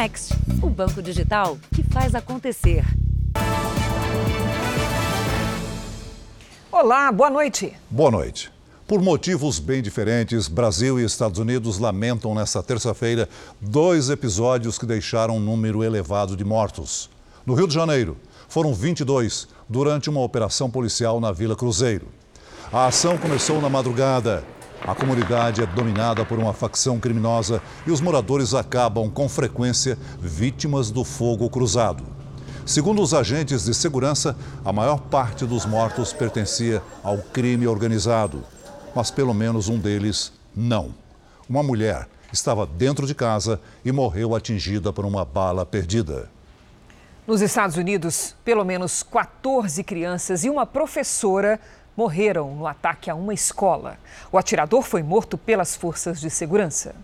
[0.00, 2.82] Next, o banco digital que faz acontecer.
[6.72, 7.74] Olá, boa noite.
[7.90, 8.50] Boa noite.
[8.86, 13.28] Por motivos bem diferentes, Brasil e Estados Unidos lamentam nesta terça-feira
[13.60, 17.10] dois episódios que deixaram um número elevado de mortos.
[17.44, 18.16] No Rio de Janeiro,
[18.48, 22.08] foram 22 durante uma operação policial na Vila Cruzeiro.
[22.72, 24.42] A ação começou na madrugada.
[24.86, 30.90] A comunidade é dominada por uma facção criminosa e os moradores acabam, com frequência, vítimas
[30.90, 32.02] do fogo cruzado.
[32.64, 38.42] Segundo os agentes de segurança, a maior parte dos mortos pertencia ao crime organizado.
[38.94, 40.94] Mas pelo menos um deles não.
[41.48, 46.30] Uma mulher estava dentro de casa e morreu atingida por uma bala perdida.
[47.26, 51.60] Nos Estados Unidos, pelo menos 14 crianças e uma professora
[51.96, 53.98] morreram no ataque a uma escola.
[54.30, 56.94] O atirador foi morto pelas forças de segurança.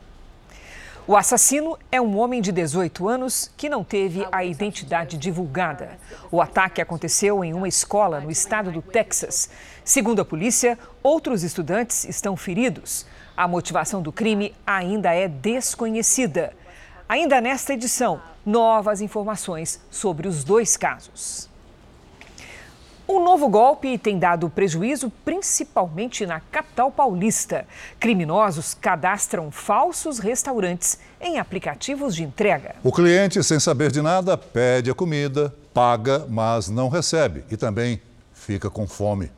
[1.08, 6.00] O assassino é um homem de 18 anos que não teve a identidade divulgada.
[6.32, 9.48] O ataque aconteceu em uma escola no estado do Texas.
[9.84, 13.06] Segundo a polícia, outros estudantes estão feridos.
[13.36, 16.52] A motivação do crime ainda é desconhecida.
[17.08, 21.48] Ainda nesta edição, novas informações sobre os dois casos.
[23.08, 27.64] Um novo golpe tem dado prejuízo principalmente na capital paulista.
[28.00, 32.74] Criminosos cadastram falsos restaurantes em aplicativos de entrega.
[32.82, 38.02] O cliente, sem saber de nada, pede a comida, paga, mas não recebe e também
[38.32, 39.30] fica com fome.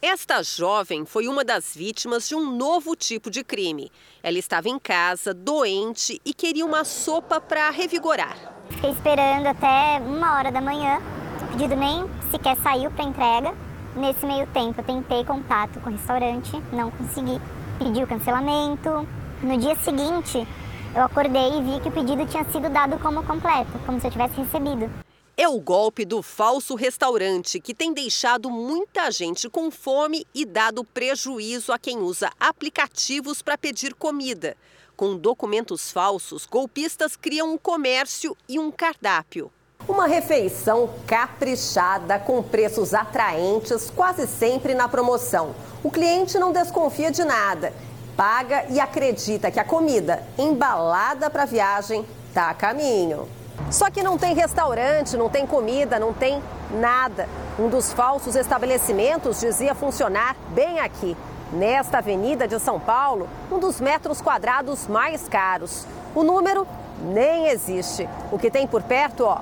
[0.00, 3.92] Esta jovem foi uma das vítimas de um novo tipo de crime.
[4.22, 8.38] Ela estava em casa, doente e queria uma sopa para revigorar.
[8.70, 10.98] Fiquei esperando até uma hora da manhã
[11.42, 13.54] o pedido nem sequer saiu para entrega.
[13.96, 17.40] Nesse meio tempo, eu tentei contato com o restaurante, não consegui.
[17.78, 19.06] Pedi o cancelamento.
[19.42, 20.46] No dia seguinte,
[20.94, 24.10] eu acordei e vi que o pedido tinha sido dado como completo, como se eu
[24.10, 24.90] tivesse recebido.
[25.36, 30.84] É o golpe do falso restaurante que tem deixado muita gente com fome e dado
[30.84, 34.56] prejuízo a quem usa aplicativos para pedir comida.
[34.96, 39.50] Com documentos falsos, golpistas criam um comércio e um cardápio.
[39.88, 45.54] Uma refeição caprichada com preços atraentes, quase sempre na promoção.
[45.82, 47.72] O cliente não desconfia de nada,
[48.16, 53.26] paga e acredita que a comida embalada para viagem está a caminho.
[53.70, 57.28] Só que não tem restaurante, não tem comida, não tem nada.
[57.58, 61.16] Um dos falsos estabelecimentos dizia funcionar bem aqui,
[61.52, 65.84] nesta avenida de São Paulo, um dos metros quadrados mais caros.
[66.14, 66.66] O número
[67.02, 68.08] nem existe.
[68.30, 69.38] O que tem por perto, ó,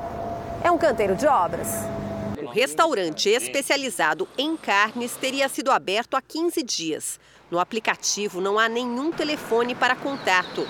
[0.62, 1.68] é um canteiro de obras.
[2.42, 7.20] O restaurante especializado em carnes teria sido aberto há 15 dias.
[7.50, 10.66] No aplicativo não há nenhum telefone para contato.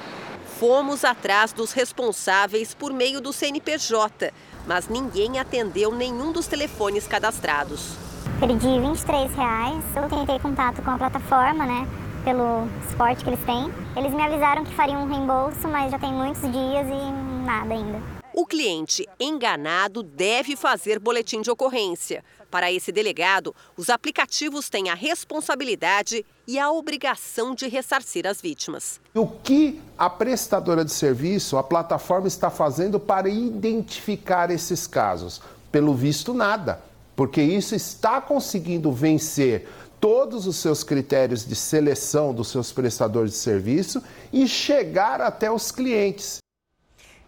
[0.58, 4.32] Fomos atrás dos responsáveis por meio do CNPJ,
[4.66, 7.96] mas ninguém atendeu nenhum dos telefones cadastrados.
[8.40, 9.84] Perdi 23 reais.
[9.96, 11.86] Eu tentei contato com a plataforma, né?
[12.24, 13.72] Pelo esporte que eles têm.
[13.96, 18.17] Eles me avisaram que fariam um reembolso, mas já tem muitos dias e nada ainda.
[18.40, 22.24] O cliente enganado deve fazer boletim de ocorrência.
[22.48, 29.00] Para esse delegado, os aplicativos têm a responsabilidade e a obrigação de ressarcir as vítimas.
[29.12, 35.42] O que a prestadora de serviço, a plataforma, está fazendo para identificar esses casos?
[35.72, 36.80] Pelo visto, nada,
[37.16, 39.68] porque isso está conseguindo vencer
[39.98, 44.00] todos os seus critérios de seleção dos seus prestadores de serviço
[44.32, 46.38] e chegar até os clientes.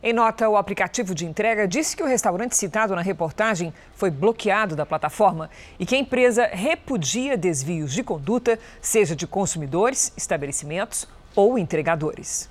[0.03, 4.75] Em nota, o aplicativo de entrega disse que o restaurante citado na reportagem foi bloqueado
[4.75, 11.07] da plataforma e que a empresa repudia desvios de conduta, seja de consumidores, estabelecimentos
[11.37, 12.49] ou entregadores.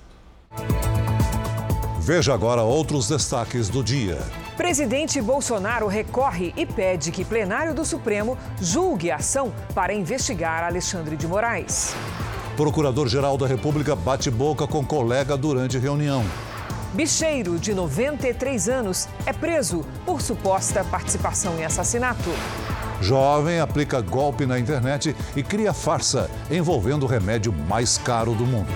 [1.98, 4.18] Veja agora outros destaques do dia.
[4.56, 11.16] Presidente Bolsonaro recorre e pede que plenário do Supremo julgue a ação para investigar Alexandre
[11.16, 11.94] de Moraes.
[12.56, 16.24] Procurador-Geral da República bate boca com colega durante reunião.
[16.92, 22.30] Bicheiro, de 93 anos, é preso por suposta participação em assassinato.
[23.00, 28.68] Jovem aplica golpe na internet e cria farsa envolvendo o remédio mais caro do mundo.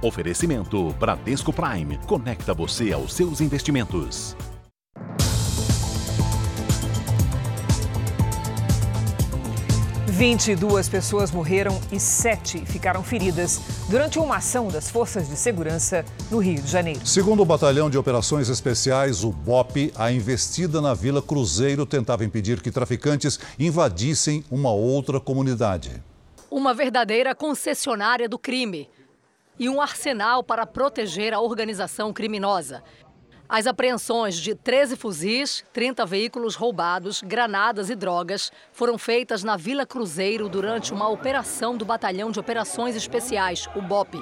[0.00, 1.98] Oferecimento Bradesco Prime.
[2.06, 4.36] Conecta você aos seus investimentos.
[10.18, 16.38] 22 pessoas morreram e 7 ficaram feridas durante uma ação das forças de segurança no
[16.38, 17.06] Rio de Janeiro.
[17.06, 22.60] Segundo o Batalhão de Operações Especiais, o BOP, a investida na Vila Cruzeiro tentava impedir
[22.60, 26.02] que traficantes invadissem uma outra comunidade.
[26.50, 28.90] Uma verdadeira concessionária do crime
[29.56, 32.82] e um arsenal para proteger a organização criminosa.
[33.50, 39.86] As apreensões de 13 fuzis, 30 veículos roubados, granadas e drogas foram feitas na Vila
[39.86, 44.20] Cruzeiro durante uma operação do Batalhão de Operações Especiais, o BOP.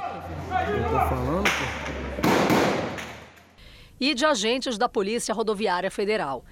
[3.98, 6.44] E de agentes da Polícia Rodoviária Federal.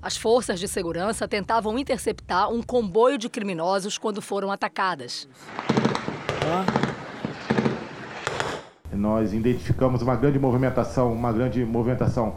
[0.00, 5.28] As forças de segurança tentavam interceptar um comboio de criminosos quando foram atacadas.
[8.92, 12.34] Nós identificamos uma grande movimentação, uma grande movimentação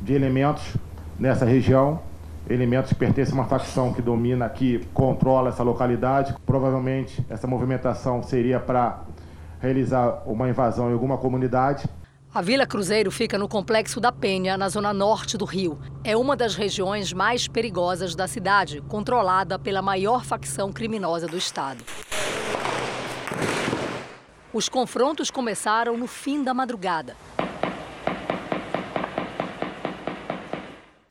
[0.00, 0.76] de elementos
[1.18, 2.00] nessa região,
[2.48, 6.34] elementos que pertencem a uma facção que domina, que controla essa localidade.
[6.44, 9.02] Provavelmente essa movimentação seria para
[9.60, 11.88] realizar uma invasão em alguma comunidade.
[12.32, 15.78] A Vila Cruzeiro fica no Complexo da Penha, na zona norte do Rio.
[16.04, 21.82] É uma das regiões mais perigosas da cidade, controlada pela maior facção criminosa do estado.
[24.56, 27.14] Os confrontos começaram no fim da madrugada.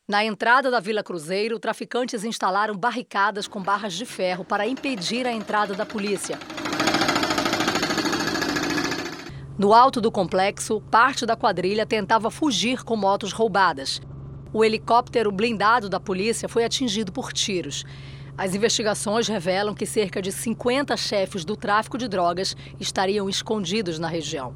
[0.07, 5.31] Na entrada da Vila Cruzeiro, traficantes instalaram barricadas com barras de ferro para impedir a
[5.31, 6.39] entrada da polícia.
[9.59, 14.01] No alto do complexo, parte da quadrilha tentava fugir com motos roubadas.
[14.51, 17.85] O helicóptero blindado da polícia foi atingido por tiros.
[18.37, 24.09] As investigações revelam que cerca de 50 chefes do tráfico de drogas estariam escondidos na
[24.09, 24.53] região.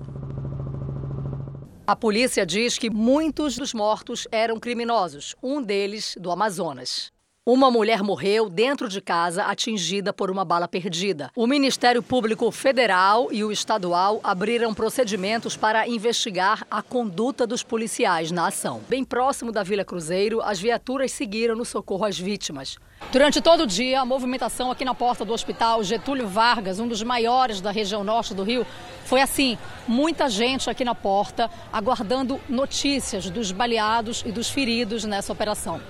[1.88, 7.10] A polícia diz que muitos dos mortos eram criminosos, um deles do Amazonas.
[7.46, 11.31] Uma mulher morreu dentro de casa atingida por uma bala perdida.
[11.36, 18.30] O Ministério Público Federal e o estadual abriram procedimentos para investigar a conduta dos policiais
[18.30, 18.81] na ação.
[18.90, 22.78] Bem próximo da Vila Cruzeiro, as viaturas seguiram no socorro às vítimas.
[23.12, 27.01] Durante todo o dia, a movimentação aqui na porta do hospital Getúlio Vargas, um dos
[27.01, 28.68] maiores da região norte do Rio,
[29.04, 29.57] foi assim:
[29.88, 35.81] muita gente aqui na porta aguardando notícias dos baleados e dos feridos nessa operação.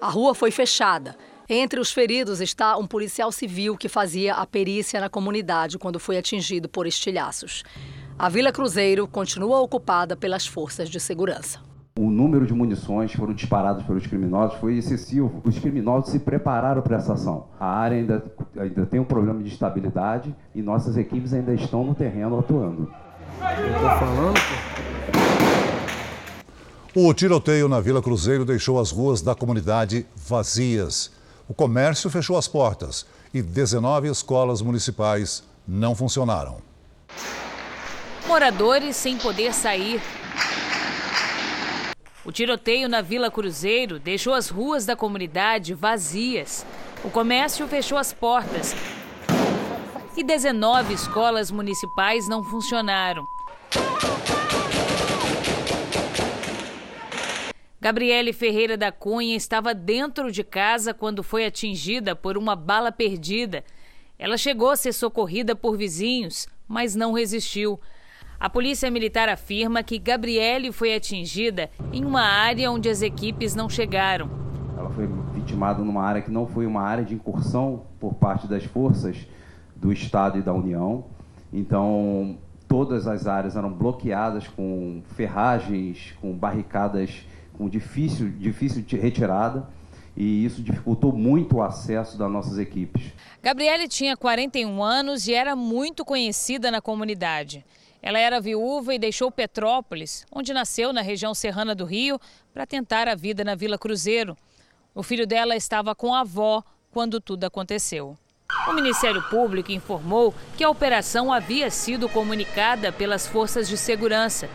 [0.00, 1.16] A rua foi fechada.
[1.48, 6.18] Entre os feridos está um policial civil que fazia a perícia na comunidade quando foi
[6.18, 7.62] atingido por estilhaços.
[8.18, 11.65] A Vila Cruzeiro continua ocupada pelas forças de segurança.
[11.98, 15.40] O número de munições que foram disparados pelos criminosos foi excessivo.
[15.42, 17.46] Os criminosos se prepararam para essa ação.
[17.58, 18.22] A área ainda,
[18.58, 22.92] ainda tem um problema de estabilidade e nossas equipes ainda estão no terreno atuando.
[23.40, 24.38] Tô falando.
[26.94, 31.10] O tiroteio na Vila Cruzeiro deixou as ruas da comunidade vazias.
[31.48, 36.58] O comércio fechou as portas e 19 escolas municipais não funcionaram.
[38.28, 40.02] Moradores sem poder sair.
[42.26, 46.66] O tiroteio na Vila Cruzeiro deixou as ruas da comunidade vazias.
[47.04, 48.74] O comércio fechou as portas
[50.16, 53.24] e 19 escolas municipais não funcionaram.
[57.80, 63.64] Gabriele Ferreira da Cunha estava dentro de casa quando foi atingida por uma bala perdida.
[64.18, 67.78] Ela chegou a ser socorrida por vizinhos, mas não resistiu.
[68.38, 73.68] A polícia militar afirma que Gabriele foi atingida em uma área onde as equipes não
[73.68, 74.28] chegaram.
[74.76, 78.64] Ela foi vitimada numa área que não foi uma área de incursão por parte das
[78.64, 79.26] forças
[79.74, 81.06] do Estado e da União.
[81.50, 82.36] Então,
[82.68, 87.26] todas as áreas eram bloqueadas com ferragens, com barricadas
[87.56, 89.66] com difícil, difícil de retirada
[90.16, 93.12] e isso dificultou muito o acesso das nossas equipes.
[93.42, 97.64] Gabriele tinha 41 anos e era muito conhecida na comunidade.
[98.06, 102.20] Ela era viúva e deixou Petrópolis, onde nasceu na região serrana do Rio,
[102.54, 104.36] para tentar a vida na Vila Cruzeiro.
[104.94, 108.16] O filho dela estava com a avó quando tudo aconteceu.
[108.68, 114.48] O Ministério Público informou que a operação havia sido comunicada pelas forças de segurança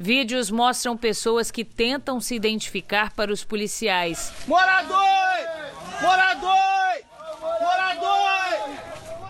[0.00, 4.32] Vídeos mostram pessoas que tentam se identificar para os policiais.
[4.46, 4.96] Morador!
[6.00, 7.02] Morador!
[7.60, 8.77] Morador!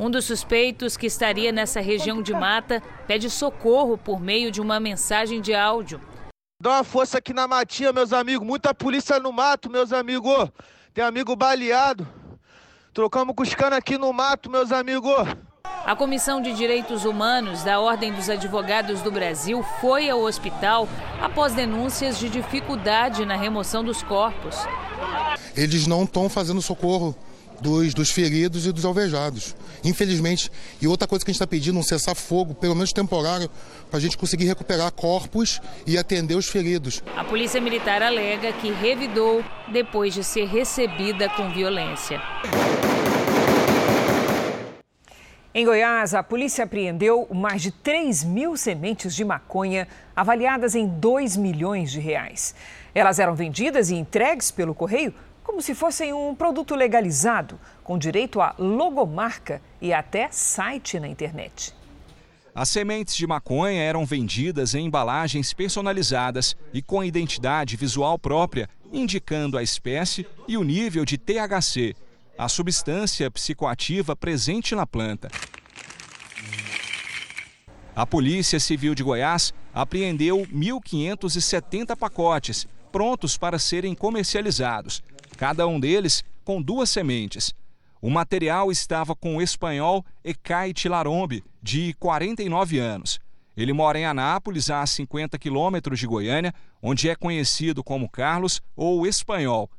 [0.00, 4.78] Um dos suspeitos que estaria nessa região de mata pede socorro por meio de uma
[4.78, 6.00] mensagem de áudio.
[6.62, 8.46] Dá uma força aqui na matinha, meus amigos.
[8.46, 10.50] Muita polícia no mato, meus amigos.
[10.94, 12.06] Tem amigo baleado.
[12.94, 15.26] Trocamos com os canos aqui no mato, meus amigos.
[15.84, 20.88] A Comissão de Direitos Humanos da Ordem dos Advogados do Brasil foi ao hospital
[21.20, 24.56] após denúncias de dificuldade na remoção dos corpos.
[25.56, 27.16] Eles não estão fazendo socorro
[27.60, 29.54] dos, dos feridos e dos alvejados.
[29.84, 30.50] Infelizmente.
[30.80, 33.50] E outra coisa que a gente está pedindo, um cessar-fogo, pelo menos temporário,
[33.90, 37.02] para a gente conseguir recuperar corpos e atender os feridos.
[37.16, 42.20] A Polícia Militar alega que revidou depois de ser recebida com violência.
[45.54, 51.36] Em Goiás, a polícia apreendeu mais de 3 mil sementes de maconha avaliadas em 2
[51.36, 52.54] milhões de reais.
[52.94, 55.12] Elas eram vendidas e entregues pelo correio
[55.48, 61.74] como se fossem um produto legalizado, com direito a logomarca e até site na internet.
[62.54, 69.56] As sementes de maconha eram vendidas em embalagens personalizadas e com identidade visual própria, indicando
[69.56, 71.96] a espécie e o nível de THC,
[72.36, 75.30] a substância psicoativa presente na planta.
[77.96, 85.02] A Polícia Civil de Goiás apreendeu 1.570 pacotes prontos para serem comercializados
[85.38, 87.54] cada um deles com duas sementes.
[88.02, 93.20] O material estava com o espanhol Ecai Tilarombe, de 49 anos.
[93.56, 96.52] Ele mora em Anápolis, a 50 quilômetros de Goiânia,
[96.82, 99.70] onde é conhecido como Carlos ou Espanhol.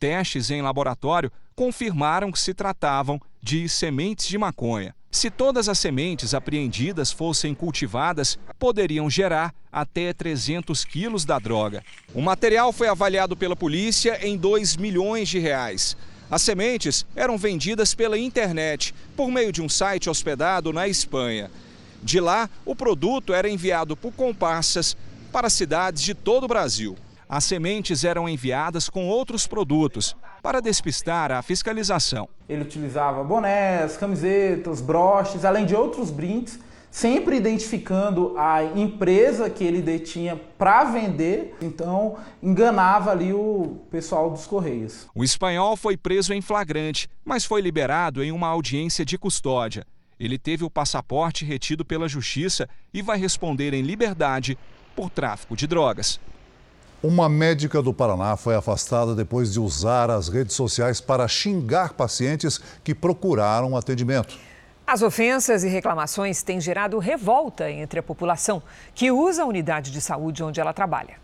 [0.00, 4.94] Testes em laboratório confirmaram que se tratavam de sementes de maconha.
[5.14, 11.84] Se todas as sementes apreendidas fossem cultivadas, poderiam gerar até 300 quilos da droga.
[12.14, 15.98] O material foi avaliado pela polícia em 2 milhões de reais.
[16.30, 21.50] As sementes eram vendidas pela internet, por meio de um site hospedado na Espanha.
[22.02, 24.96] De lá, o produto era enviado por comparsas
[25.30, 26.96] para cidades de todo o Brasil.
[27.28, 32.28] As sementes eram enviadas com outros produtos para despistar a fiscalização.
[32.48, 36.58] Ele utilizava bonés, camisetas, broches, além de outros brindes,
[36.90, 44.46] sempre identificando a empresa que ele detinha para vender, então enganava ali o pessoal dos
[44.46, 45.06] Correios.
[45.14, 49.86] O espanhol foi preso em flagrante, mas foi liberado em uma audiência de custódia.
[50.20, 54.58] Ele teve o passaporte retido pela justiça e vai responder em liberdade
[54.94, 56.20] por tráfico de drogas.
[57.02, 62.60] Uma médica do Paraná foi afastada depois de usar as redes sociais para xingar pacientes
[62.84, 64.38] que procuraram atendimento.
[64.86, 68.62] As ofensas e reclamações têm gerado revolta entre a população
[68.94, 71.16] que usa a unidade de saúde onde ela trabalha.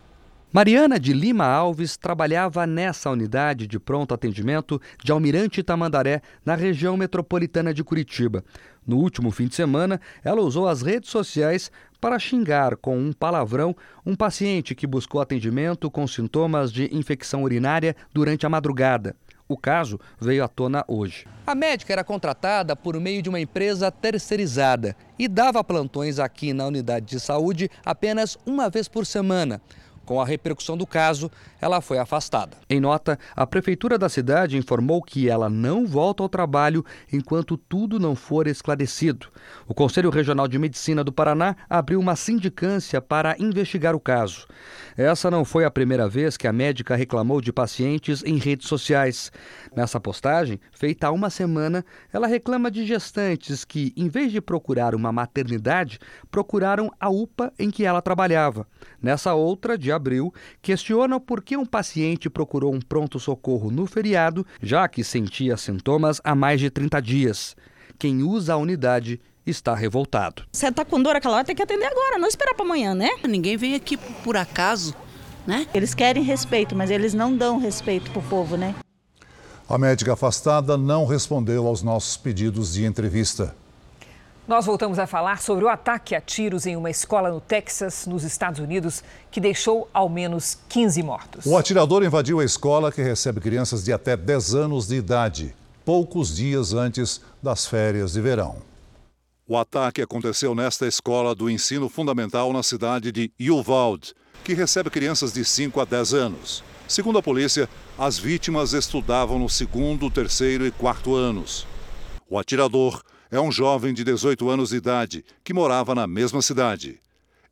[0.50, 6.96] Mariana de Lima Alves trabalhava nessa unidade de pronto atendimento de Almirante Tamandaré, na região
[6.96, 8.42] metropolitana de Curitiba.
[8.86, 11.70] No último fim de semana, ela usou as redes sociais
[12.00, 13.74] para xingar com um palavrão
[14.04, 19.16] um paciente que buscou atendimento com sintomas de infecção urinária durante a madrugada.
[19.48, 21.26] O caso veio à tona hoje.
[21.46, 26.66] A médica era contratada por meio de uma empresa terceirizada e dava plantões aqui na
[26.66, 29.60] unidade de saúde apenas uma vez por semana.
[30.08, 32.56] Com a repercussão do caso, ela foi afastada.
[32.70, 38.00] Em nota, a prefeitura da cidade informou que ela não volta ao trabalho enquanto tudo
[38.00, 39.26] não for esclarecido.
[39.66, 44.46] O Conselho Regional de Medicina do Paraná abriu uma sindicância para investigar o caso.
[44.96, 49.30] Essa não foi a primeira vez que a médica reclamou de pacientes em redes sociais.
[49.76, 54.94] Nessa postagem, feita há uma semana, ela reclama de gestantes que, em vez de procurar
[54.94, 55.98] uma maternidade,
[56.30, 58.66] procuraram a UPA em que ela trabalhava.
[59.02, 64.88] Nessa outra, de abril, questiona por que um paciente procurou um pronto-socorro no feriado, já
[64.88, 67.56] que sentia sintomas há mais de 30 dias.
[67.98, 70.44] Quem usa a unidade está revoltado.
[70.52, 73.10] Você está com dor aquela hora, tem que atender agora, não esperar para amanhã, né?
[73.28, 74.94] Ninguém vem aqui por acaso,
[75.46, 75.66] né?
[75.74, 78.74] Eles querem respeito, mas eles não dão respeito para o povo, né?
[79.68, 83.54] A médica afastada não respondeu aos nossos pedidos de entrevista.
[84.48, 88.24] Nós voltamos a falar sobre o ataque a tiros em uma escola no Texas, nos
[88.24, 91.44] Estados Unidos, que deixou ao menos 15 mortos.
[91.44, 96.34] O atirador invadiu a escola que recebe crianças de até 10 anos de idade, poucos
[96.34, 98.56] dias antes das férias de verão.
[99.46, 105.30] O ataque aconteceu nesta escola do ensino fundamental na cidade de Uvalde, que recebe crianças
[105.30, 106.64] de 5 a 10 anos.
[106.88, 111.66] Segundo a polícia, as vítimas estudavam no segundo, terceiro e quarto anos.
[112.30, 117.00] O atirador é um jovem de 18 anos de idade que morava na mesma cidade.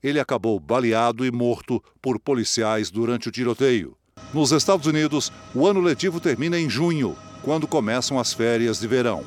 [0.03, 3.97] Ele acabou baleado e morto por policiais durante o tiroteio.
[4.33, 9.25] Nos Estados Unidos, o ano letivo termina em junho, quando começam as férias de verão.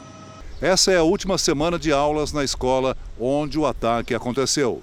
[0.61, 4.81] Essa é a última semana de aulas na escola onde o ataque aconteceu.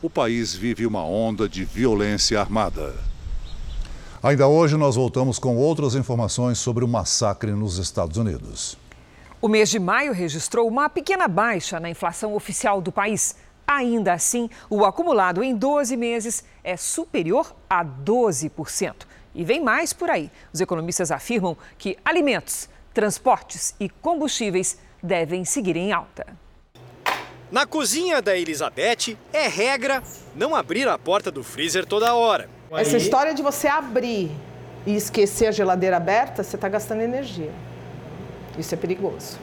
[0.00, 2.94] O país vive uma onda de violência armada.
[4.22, 8.79] Ainda hoje nós voltamos com outras informações sobre o massacre nos Estados Unidos.
[9.40, 13.36] O mês de maio registrou uma pequena baixa na inflação oficial do país.
[13.66, 18.94] Ainda assim, o acumulado em 12 meses é superior a 12%.
[19.34, 20.30] E vem mais por aí.
[20.52, 26.26] Os economistas afirmam que alimentos Transportes e combustíveis devem seguir em alta.
[27.50, 30.02] Na cozinha da Elizabeth, é regra
[30.34, 32.48] não abrir a porta do freezer toda hora.
[32.72, 34.30] Essa história de você abrir
[34.84, 37.52] e esquecer a geladeira aberta, você está gastando energia.
[38.58, 39.38] Isso é perigoso.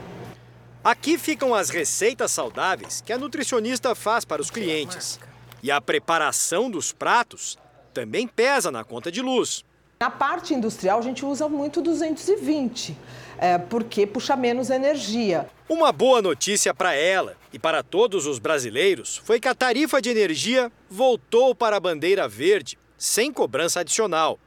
[0.83, 5.19] Aqui ficam as receitas saudáveis que a nutricionista faz para os clientes.
[5.61, 7.57] E a preparação dos pratos
[7.93, 9.65] também pesa na conta de luz.
[9.99, 12.95] Na parte industrial, a gente usa muito 220,
[13.39, 15.49] é, porque puxa menos energia.
[15.67, 20.09] Uma boa notícia para ela e para todos os brasileiros foi que a tarifa de
[20.09, 24.39] energia voltou para a bandeira verde, sem cobrança adicional.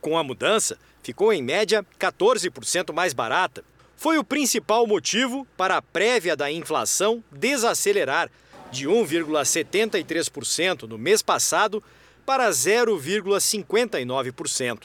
[0.00, 3.62] Com a mudança, ficou em média 14% mais barata.
[4.00, 8.30] Foi o principal motivo para a prévia da inflação desacelerar
[8.72, 11.82] de 1,73% no mês passado
[12.24, 14.84] para 0,59%.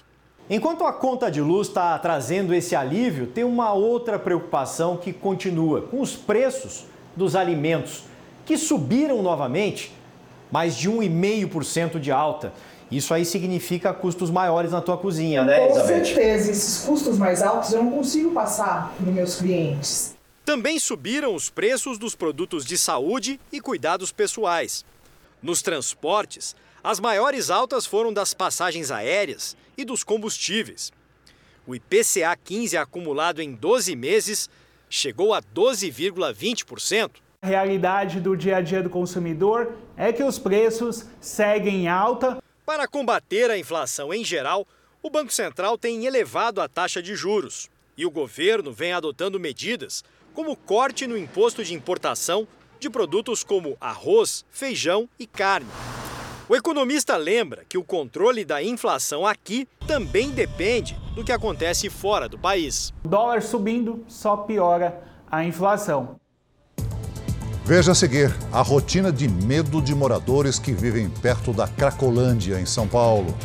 [0.50, 5.84] Enquanto a conta de luz está trazendo esse alívio, tem uma outra preocupação que continua
[5.84, 6.84] com os preços
[7.16, 8.04] dos alimentos,
[8.46, 9.94] que subiram novamente,
[10.52, 12.52] mais de 1,5% de alta.
[12.92, 15.68] Isso aí significa custos maiores na tua cozinha, né?
[15.68, 20.16] Com certeza, esses custos mais altos eu não consigo passar para os meus clientes.
[20.46, 24.86] Também subiram os preços dos produtos de saúde e cuidados pessoais.
[25.42, 30.92] Nos transportes, as maiores altas foram das passagens aéreas e dos combustíveis.
[31.66, 34.48] O IPCA 15 acumulado em 12 meses
[34.88, 37.10] chegou a 12,20%.
[37.42, 42.38] A realidade do dia a dia do consumidor é que os preços seguem em alta.
[42.66, 44.66] Para combater a inflação em geral,
[45.04, 50.04] o Banco Central tem elevado a taxa de juros e o governo vem adotando medidas
[50.34, 52.48] como corte no imposto de importação
[52.80, 55.70] de produtos como arroz, feijão e carne.
[56.50, 62.28] O economista lembra que o controle da inflação aqui também depende do que acontece fora
[62.28, 62.92] do país.
[63.04, 66.20] O dólar subindo só piora a inflação.
[67.66, 72.66] Veja a seguir a rotina de medo de moradores que vivem perto da Cracolândia, em
[72.66, 73.36] São Paulo.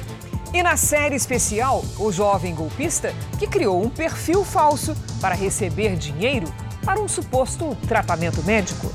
[0.52, 6.52] E na série especial, o jovem golpista que criou um perfil falso para receber dinheiro
[6.84, 8.92] para um suposto tratamento médico.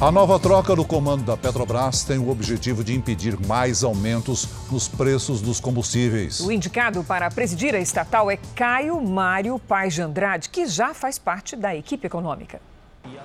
[0.00, 4.88] A nova troca do comando da Petrobras tem o objetivo de impedir mais aumentos nos
[4.88, 6.40] preços dos combustíveis.
[6.40, 11.18] O indicado para presidir a estatal é Caio Mário Paz de Andrade, que já faz
[11.18, 12.62] parte da equipe econômica.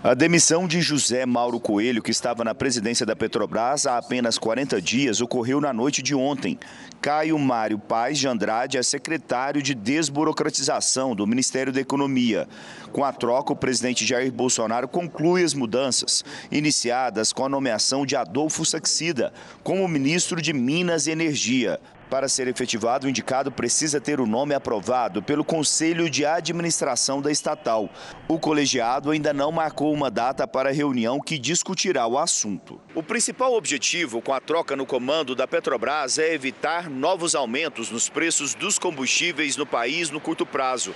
[0.03, 4.79] A demissão de José Mauro Coelho, que estava na presidência da Petrobras há apenas 40
[4.79, 6.59] dias, ocorreu na noite de ontem.
[7.01, 12.47] Caio Mário Paz de Andrade é secretário de desburocratização do Ministério da Economia.
[12.91, 18.15] Com a troca, o presidente Jair Bolsonaro conclui as mudanças iniciadas com a nomeação de
[18.15, 19.33] Adolfo Saxida
[19.63, 21.79] como ministro de Minas e Energia.
[22.09, 27.31] Para ser efetivado, o indicado precisa ter o nome aprovado pelo Conselho de Administração da
[27.31, 27.89] estatal.
[28.27, 32.79] O colegiado ainda não marcou uma data para a reunião que discutirá o assunto.
[32.93, 38.07] O principal objetivo com a troca no comando da Petrobras é evitar novos aumentos nos
[38.07, 40.93] preços dos combustíveis no país no curto prazo.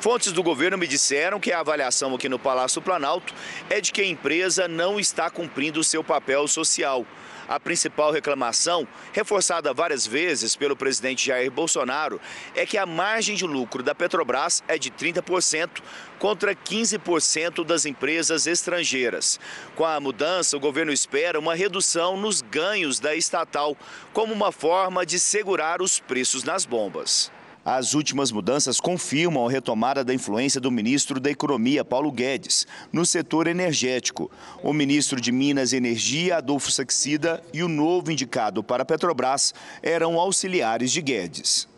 [0.00, 3.34] Fontes do governo me disseram que a avaliação aqui no Palácio Planalto
[3.68, 7.06] é de que a empresa não está cumprindo o seu papel social.
[7.50, 12.20] A principal reclamação, reforçada várias vezes pelo presidente Jair Bolsonaro,
[12.54, 15.82] é que a margem de lucro da Petrobras é de 30%
[16.20, 19.40] contra 15% das empresas estrangeiras.
[19.74, 23.76] Com a mudança, o governo espera uma redução nos ganhos da estatal,
[24.12, 27.32] como uma forma de segurar os preços nas bombas.
[27.64, 33.04] As últimas mudanças confirmam a retomada da influência do ministro da Economia, Paulo Guedes, no
[33.04, 34.30] setor energético.
[34.62, 39.52] O ministro de Minas e Energia, Adolfo Saxida, e o novo indicado para a Petrobras
[39.82, 41.68] eram auxiliares de Guedes.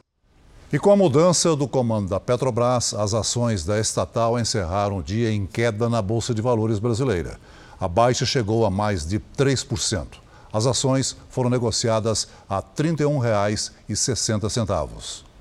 [0.72, 5.32] E com a mudança do comando da Petrobras, as ações da estatal encerraram o dia
[5.32, 7.40] em queda na Bolsa de Valores brasileira.
[7.80, 10.06] A baixa chegou a mais de 3%.
[10.52, 15.31] As ações foram negociadas a R$ 31,60.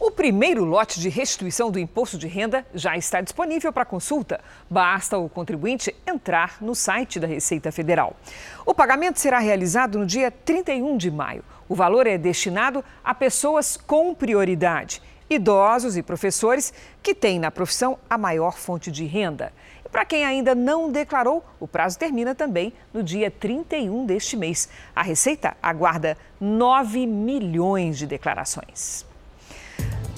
[0.00, 4.40] O primeiro lote de restituição do imposto de renda já está disponível para consulta.
[4.68, 8.16] Basta o contribuinte entrar no site da Receita Federal.
[8.64, 11.44] O pagamento será realizado no dia 31 de maio.
[11.68, 17.98] O valor é destinado a pessoas com prioridade, idosos e professores que têm na profissão
[18.08, 19.52] a maior fonte de renda.
[19.84, 24.66] E para quem ainda não declarou, o prazo termina também no dia 31 deste mês.
[24.96, 29.09] A Receita aguarda 9 milhões de declarações.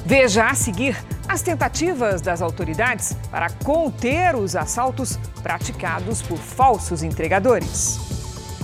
[0.04, 0.96] Veja a seguir
[1.28, 7.98] as tentativas das autoridades para conter os assaltos praticados por falsos entregadores.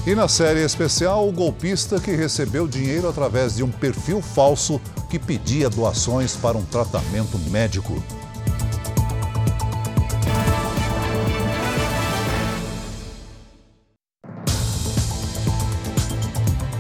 [0.06, 5.18] E na série especial, o golpista que recebeu dinheiro através de um perfil falso que
[5.18, 8.02] pedia doações para um tratamento médico.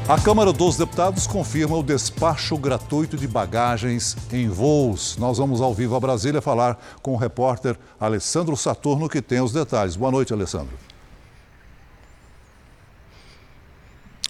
[0.08, 5.18] A Câmara dos Deputados confirma o despacho gratuito de bagagens em voos.
[5.18, 9.52] Nós vamos ao vivo a Brasília falar com o repórter Alessandro Saturno, que tem os
[9.52, 9.96] detalhes.
[9.96, 10.87] Boa noite, Alessandro.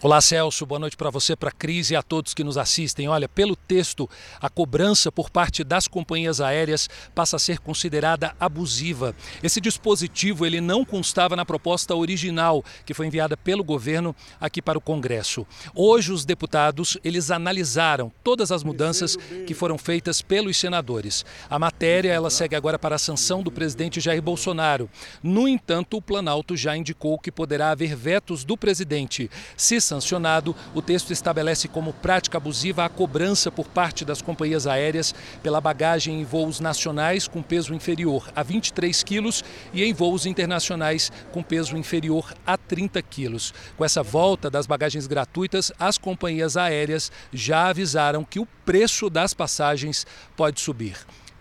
[0.00, 0.64] Olá, Celso.
[0.64, 3.08] Boa noite para você, para a Cris e a todos que nos assistem.
[3.08, 4.08] Olha, pelo texto,
[4.40, 9.12] a cobrança por parte das companhias aéreas passa a ser considerada abusiva.
[9.42, 14.78] Esse dispositivo ele não constava na proposta original que foi enviada pelo governo aqui para
[14.78, 15.44] o Congresso.
[15.74, 19.16] Hoje os deputados eles analisaram todas as mudanças
[19.48, 21.26] que foram feitas pelos senadores.
[21.50, 24.88] A matéria ela segue agora para a sanção do presidente Jair Bolsonaro.
[25.24, 29.28] No entanto, o Planalto já indicou que poderá haver vetos do presidente.
[29.56, 35.14] Se sancionado, o texto estabelece como prática abusiva a cobrança por parte das companhias aéreas
[35.42, 41.10] pela bagagem em voos nacionais com peso inferior a 23 quilos e em voos internacionais
[41.32, 43.52] com peso inferior a 30 quilos.
[43.76, 49.32] Com essa volta das bagagens gratuitas, as companhias aéreas já avisaram que o preço das
[49.32, 50.96] passagens pode subir.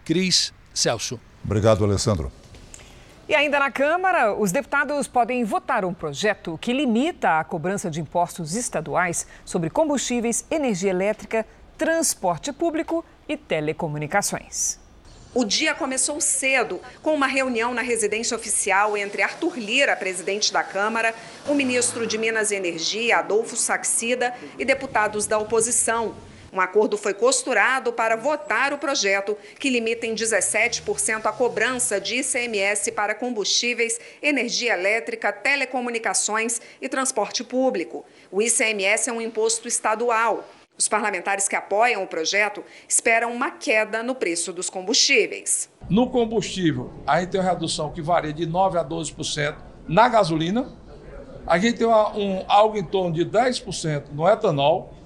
[0.05, 1.19] Cris Celso.
[1.43, 2.31] Obrigado, Alessandro.
[3.29, 7.99] E ainda na Câmara, os deputados podem votar um projeto que limita a cobrança de
[7.99, 11.45] impostos estaduais sobre combustíveis, energia elétrica,
[11.77, 14.79] transporte público e telecomunicações.
[15.35, 20.63] O dia começou cedo, com uma reunião na residência oficial entre Arthur Lira, presidente da
[20.63, 21.13] Câmara,
[21.49, 26.15] o ministro de Minas e Energia, Adolfo Saxida, e deputados da oposição,
[26.57, 32.15] um acordo foi costurado para votar o projeto que limita em 17% a cobrança de
[32.15, 38.03] ICMS para combustíveis, energia elétrica, telecomunicações e transporte público.
[38.31, 40.49] O ICMS é um imposto estadual.
[40.75, 45.69] Os parlamentares que apoiam o projeto esperam uma queda no preço dos combustíveis.
[45.87, 49.55] No combustível, a gente tem uma redução que varia de 9% a 12%
[49.87, 50.75] na gasolina.
[51.45, 54.96] A gente tem uma, um, algo em torno de 10% no etanol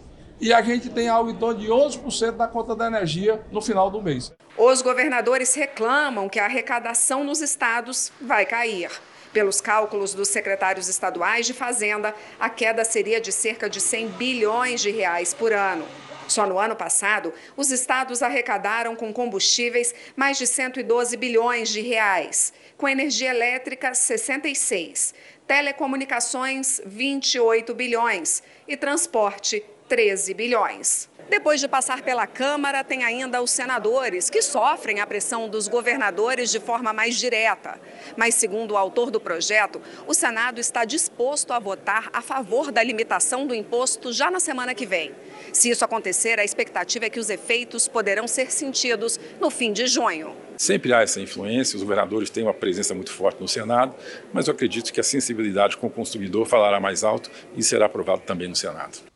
[0.41, 3.91] e a gente tem algo em torno de 11% da conta da energia no final
[3.91, 4.33] do mês.
[4.57, 8.89] Os governadores reclamam que a arrecadação nos estados vai cair.
[9.31, 14.81] Pelos cálculos dos secretários estaduais de Fazenda, a queda seria de cerca de 100 bilhões
[14.81, 15.85] de reais por ano.
[16.27, 22.53] Só no ano passado, os estados arrecadaram com combustíveis mais de 112 bilhões de reais,
[22.77, 25.13] com energia elétrica 66,
[25.45, 31.09] telecomunicações 28 bilhões e transporte 13 bilhões.
[31.29, 36.49] Depois de passar pela Câmara, tem ainda os senadores, que sofrem a pressão dos governadores
[36.49, 37.77] de forma mais direta.
[38.15, 42.81] Mas, segundo o autor do projeto, o Senado está disposto a votar a favor da
[42.81, 45.11] limitação do imposto já na semana que vem.
[45.51, 49.87] Se isso acontecer, a expectativa é que os efeitos poderão ser sentidos no fim de
[49.87, 50.33] junho.
[50.55, 53.93] Sempre há essa influência, os governadores têm uma presença muito forte no Senado,
[54.31, 58.21] mas eu acredito que a sensibilidade com o consumidor falará mais alto e será aprovado
[58.21, 59.10] também no Senado.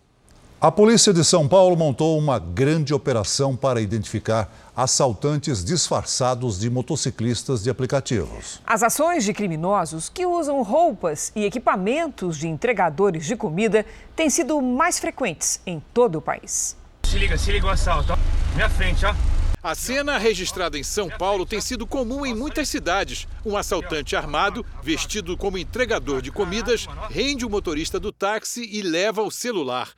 [0.59, 7.61] A polícia de São Paulo montou uma grande operação para identificar assaltantes disfarçados de motociclistas
[7.61, 8.61] de aplicativos.
[8.65, 14.61] As ações de criminosos que usam roupas e equipamentos de entregadores de comida têm sido
[14.61, 16.77] mais frequentes em todo o país.
[17.03, 18.13] Se liga, se liga o assalto.
[18.13, 18.17] Ó.
[18.55, 19.13] Minha frente, ó.
[19.65, 23.27] A cena registrada em São Paulo tem sido comum em muitas cidades.
[23.43, 29.23] Um assaltante armado, vestido como entregador de comidas, rende o motorista do táxi e leva
[29.23, 29.89] o celular.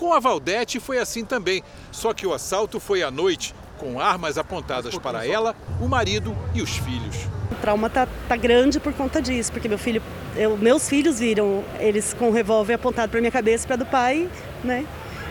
[0.00, 4.38] Com a Valdete foi assim também, só que o assalto foi à noite, com armas
[4.38, 7.16] apontadas para ela, o marido e os filhos.
[7.52, 10.02] O trauma tá, tá grande por conta disso, porque meu filho,
[10.34, 14.26] eu, meus filhos viram eles com o revólver apontado para minha cabeça para do pai,
[14.64, 14.86] né?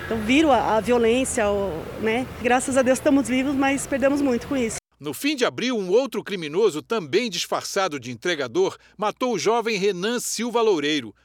[0.05, 2.27] Então viram a, a violência, o, né?
[2.39, 4.77] Graças a Deus estamos vivos, mas perdemos muito com isso.
[4.99, 10.19] No fim de abril, um outro criminoso, também disfarçado de entregador, matou o jovem Renan
[10.19, 11.15] Silva Loureiro.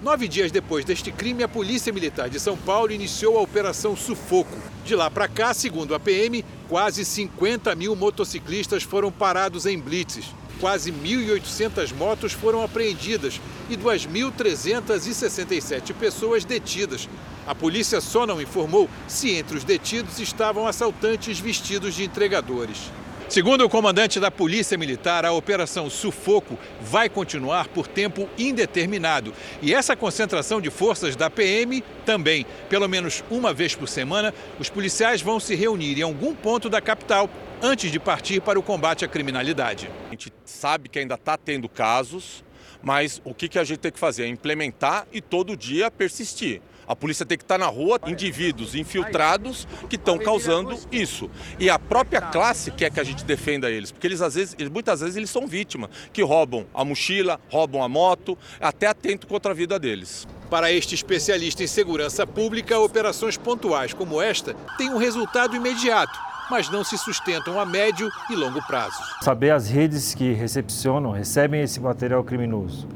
[0.00, 4.56] Nove dias depois deste crime, a Polícia Militar de São Paulo iniciou a Operação Sufoco.
[4.84, 10.26] De lá para cá, segundo a PM, quase 50 mil motociclistas foram parados em blitzes.
[10.60, 17.08] Quase 1.800 motos foram apreendidas e 2.367 pessoas detidas.
[17.44, 22.92] A polícia só não informou se entre os detidos estavam assaltantes vestidos de entregadores.
[23.28, 29.34] Segundo o comandante da Polícia Militar, a operação Sufoco vai continuar por tempo indeterminado.
[29.60, 32.46] E essa concentração de forças da PM também.
[32.70, 36.80] Pelo menos uma vez por semana, os policiais vão se reunir em algum ponto da
[36.80, 37.28] capital
[37.60, 39.90] antes de partir para o combate à criminalidade.
[40.06, 42.42] A gente sabe que ainda está tendo casos,
[42.82, 44.24] mas o que, a gente tem que fazer?
[44.24, 46.62] É implementar e todo dia persistir.
[46.88, 51.30] A polícia tem que estar na rua, indivíduos infiltrados que estão causando isso.
[51.58, 55.00] E a própria classe quer que a gente defenda eles, porque eles às vezes, muitas
[55.00, 59.54] vezes eles são vítimas, que roubam a mochila, roubam a moto, até atento contra a
[59.54, 60.26] vida deles.
[60.48, 66.18] Para este especialista em segurança pública, operações pontuais como esta têm um resultado imediato,
[66.50, 68.96] mas não se sustentam a médio e longo prazo.
[69.20, 72.88] Saber as redes que recepcionam, recebem esse material criminoso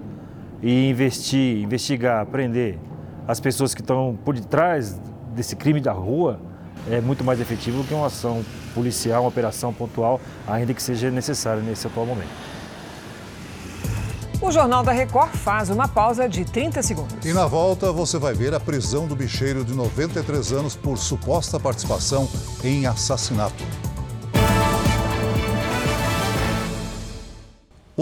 [0.62, 2.78] e investir, investigar, prender
[3.26, 4.98] as pessoas que estão por detrás
[5.34, 6.38] desse crime da rua
[6.90, 11.62] é muito mais efetivo que uma ação policial, uma operação pontual, ainda que seja necessária
[11.62, 12.30] nesse atual momento.
[14.40, 17.24] O Jornal da Record faz uma pausa de 30 segundos.
[17.24, 21.60] E na volta você vai ver a prisão do bicheiro de 93 anos por suposta
[21.60, 22.28] participação
[22.64, 23.62] em assassinato.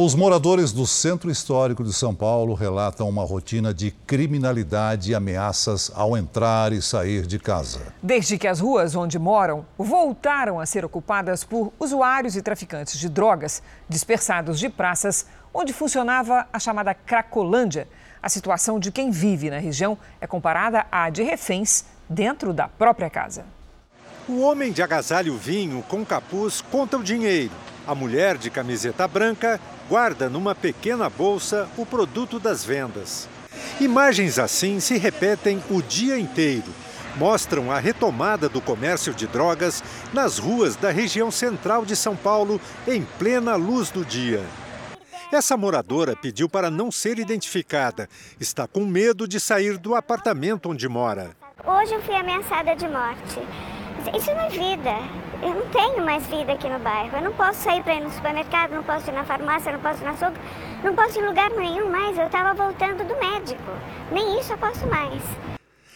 [0.02, 5.92] Os moradores do Centro Histórico de São Paulo relatam uma rotina de criminalidade e ameaças
[5.94, 7.92] ao entrar e sair de casa.
[8.02, 13.10] Desde que as ruas onde moram voltaram a ser ocupadas por usuários e traficantes de
[13.10, 17.86] drogas dispersados de praças onde funcionava a chamada Cracolândia,
[18.22, 23.10] a situação de quem vive na região é comparada à de reféns dentro da própria
[23.10, 23.44] casa.
[24.26, 27.52] O homem de agasalho vinho com capuz conta o dinheiro.
[27.90, 33.29] A mulher de camiseta branca guarda numa pequena bolsa o produto das vendas.
[33.81, 36.72] Imagens assim se repetem o dia inteiro.
[37.16, 39.83] Mostram a retomada do comércio de drogas
[40.14, 44.44] nas ruas da região central de São Paulo em plena luz do dia.
[45.33, 48.09] Essa moradora pediu para não ser identificada.
[48.38, 51.33] Está com medo de sair do apartamento onde mora.
[51.66, 53.40] Hoje eu fui ameaçada de morte.
[54.16, 55.30] Isso não é vida.
[55.42, 57.16] Eu não tenho mais vida aqui no bairro.
[57.16, 60.03] Eu não posso sair para ir no supermercado, não posso ir na farmácia, não posso
[60.03, 60.38] ir na açougue,
[60.85, 62.18] não posso ir em lugar nenhum mais.
[62.18, 63.62] Eu estava voltando do médico.
[64.12, 65.22] Nem isso eu posso mais.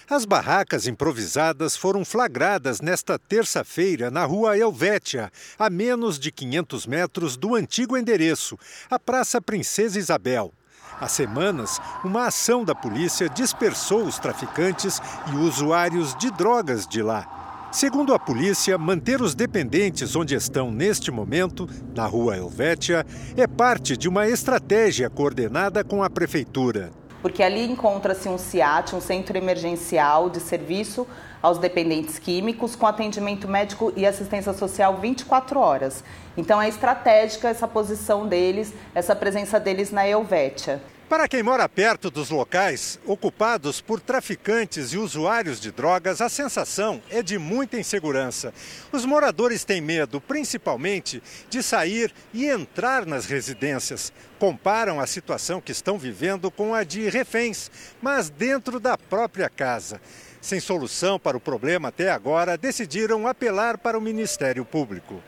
[0.08, 7.36] As barracas improvisadas foram flagradas nesta terça-feira na rua Helvétia, a menos de 500 metros
[7.36, 8.58] do antigo endereço,
[8.90, 10.52] a Praça Princesa Isabel.
[11.00, 15.00] Há semanas, uma ação da polícia dispersou os traficantes
[15.32, 17.43] e usuários de drogas de lá.
[17.74, 23.04] Segundo a polícia, manter os dependentes onde estão neste momento, na rua Helvétia,
[23.36, 26.92] é parte de uma estratégia coordenada com a prefeitura.
[27.20, 31.04] Porque ali encontra-se um CIAT, um centro emergencial de serviço
[31.42, 36.04] aos dependentes químicos, com atendimento médico e assistência social 24 horas.
[36.36, 40.80] Então é estratégica essa posição deles, essa presença deles na Helvétia.
[41.14, 47.00] Para quem mora perto dos locais ocupados por traficantes e usuários de drogas, a sensação
[47.08, 48.52] é de muita insegurança.
[48.90, 54.12] Os moradores têm medo, principalmente, de sair e entrar nas residências.
[54.40, 57.70] Comparam a situação que estão vivendo com a de reféns,
[58.02, 60.00] mas dentro da própria casa.
[60.40, 65.22] Sem solução para o problema até agora, decidiram apelar para o Ministério Público.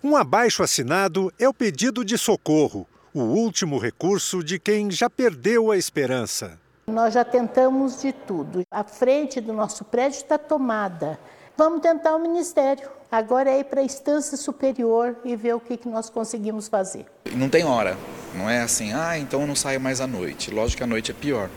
[0.00, 5.70] Um abaixo assinado é o pedido de socorro o último recurso de quem já perdeu
[5.70, 6.58] a esperança.
[6.84, 8.64] Nós já tentamos de tudo.
[8.68, 11.16] A frente do nosso prédio está tomada.
[11.56, 12.90] Vamos tentar o ministério.
[13.10, 17.06] Agora é ir para a instância superior e ver o que, que nós conseguimos fazer.
[17.36, 17.96] Não tem hora.
[18.34, 20.50] Não é assim, ah, então eu não saio mais à noite.
[20.50, 21.48] Lógico que a noite é pior.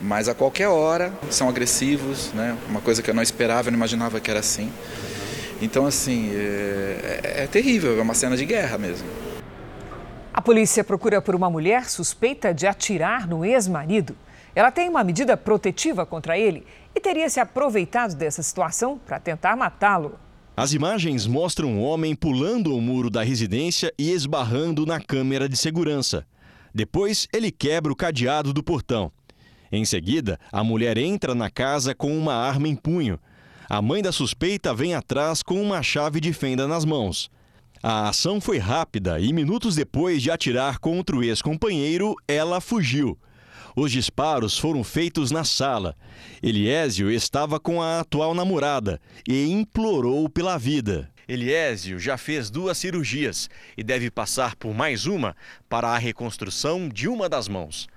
[0.00, 2.56] Mas a qualquer hora são agressivos, né?
[2.70, 4.72] Uma coisa que eu não esperava, eu não imaginava que era assim.
[5.60, 9.06] Então, assim, é, é, é terrível, é uma cena de guerra mesmo.
[10.32, 14.16] A polícia procura por uma mulher suspeita de atirar no ex-marido.
[14.54, 16.64] Ela tem uma medida protetiva contra ele
[16.94, 20.18] e teria se aproveitado dessa situação para tentar matá-lo.
[20.56, 25.56] As imagens mostram um homem pulando o muro da residência e esbarrando na câmera de
[25.56, 26.24] segurança.
[26.72, 29.10] Depois, ele quebra o cadeado do portão.
[29.72, 33.18] Em seguida, a mulher entra na casa com uma arma em punho.
[33.68, 37.30] A mãe da suspeita vem atrás com uma chave de fenda nas mãos.
[37.82, 43.18] A ação foi rápida e minutos depois de atirar contra o ex-companheiro, ela fugiu.
[43.74, 45.96] Os disparos foram feitos na sala.
[46.42, 51.10] Eliésio estava com a atual namorada e implorou pela vida.
[51.26, 55.34] Eliésio já fez duas cirurgias e deve passar por mais uma
[55.66, 57.88] para a reconstrução de uma das mãos.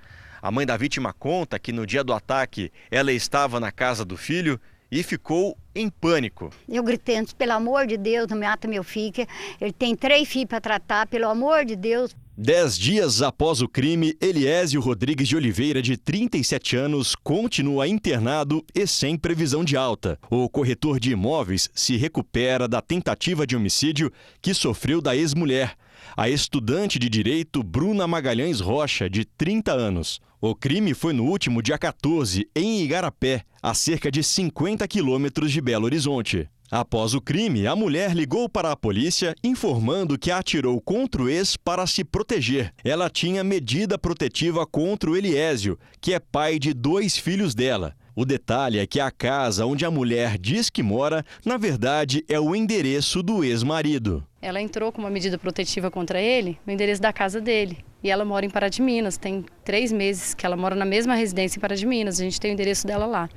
[0.41, 4.15] A mãe da vítima conta que no dia do ataque ela estava na casa do
[4.15, 4.57] filho
[4.93, 6.51] e ficou em pânico.
[6.69, 9.25] Eu gritei antes, pelo amor de Deus, não mata meu filho,
[9.59, 12.15] ele tem três filhos para tratar, pelo amor de Deus.
[12.37, 18.85] Dez dias após o crime, Eliésio Rodrigues de Oliveira, de 37 anos, continua internado e
[18.85, 20.19] sem previsão de alta.
[20.29, 25.75] O corretor de imóveis se recupera da tentativa de homicídio que sofreu da ex-mulher,
[26.15, 30.21] a estudante de direito Bruna Magalhães Rocha, de 30 anos.
[30.45, 35.61] O crime foi no último dia 14, em Igarapé, a cerca de 50 quilômetros de
[35.61, 36.49] Belo Horizonte.
[36.69, 41.55] Após o crime, a mulher ligou para a polícia informando que atirou contra o ex
[41.55, 42.73] para se proteger.
[42.83, 47.95] Ela tinha medida protetiva contra o Eliésio, que é pai de dois filhos dela.
[48.15, 52.39] O detalhe é que a casa onde a mulher diz que mora, na verdade, é
[52.39, 54.23] o endereço do ex-marido.
[54.39, 57.83] Ela entrou com uma medida protetiva contra ele no endereço da casa dele.
[58.03, 59.17] E ela mora em Pará de Minas.
[59.17, 62.19] Tem três meses que ela mora na mesma residência em Pará de Minas.
[62.19, 63.27] A gente tem o endereço dela lá.